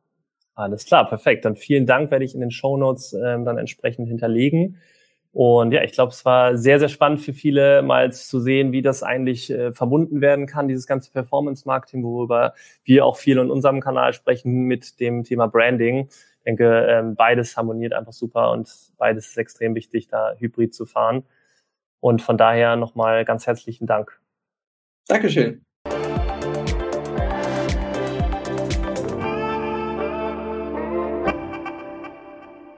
Alles 0.54 0.84
klar, 0.84 1.08
perfekt. 1.08 1.44
Dann 1.44 1.56
vielen 1.56 1.86
Dank, 1.86 2.10
werde 2.10 2.24
ich 2.24 2.34
in 2.34 2.40
den 2.40 2.50
Show 2.50 2.76
Notes 2.76 3.12
ähm, 3.12 3.44
dann 3.44 3.58
entsprechend 3.58 4.08
hinterlegen. 4.08 4.78
Und 5.32 5.72
ja, 5.72 5.82
ich 5.82 5.90
glaube, 5.90 6.12
es 6.12 6.24
war 6.24 6.56
sehr, 6.56 6.78
sehr 6.78 6.88
spannend 6.88 7.20
für 7.20 7.32
viele, 7.32 7.82
mal 7.82 8.12
zu 8.12 8.38
sehen, 8.38 8.70
wie 8.70 8.82
das 8.82 9.02
eigentlich 9.02 9.50
äh, 9.50 9.72
verbunden 9.72 10.20
werden 10.20 10.46
kann, 10.46 10.68
dieses 10.68 10.86
ganze 10.86 11.10
Performance-Marketing, 11.10 12.04
worüber 12.04 12.54
wir 12.84 13.04
auch 13.04 13.16
viel 13.16 13.38
in 13.38 13.50
unserem 13.50 13.80
Kanal 13.80 14.12
sprechen 14.12 14.64
mit 14.64 15.00
dem 15.00 15.24
Thema 15.24 15.48
Branding. 15.48 16.06
Ich 16.10 16.44
denke, 16.46 16.86
ähm, 16.88 17.16
beides 17.16 17.56
harmoniert 17.56 17.94
einfach 17.94 18.12
super 18.12 18.52
und 18.52 18.70
beides 18.96 19.28
ist 19.28 19.36
extrem 19.36 19.74
wichtig, 19.74 20.06
da 20.06 20.34
hybrid 20.38 20.72
zu 20.72 20.86
fahren. 20.86 21.24
Und 22.04 22.20
von 22.20 22.36
daher 22.36 22.76
nochmal 22.76 23.24
ganz 23.24 23.46
herzlichen 23.46 23.86
Dank. 23.86 24.20
Dankeschön. 25.08 25.64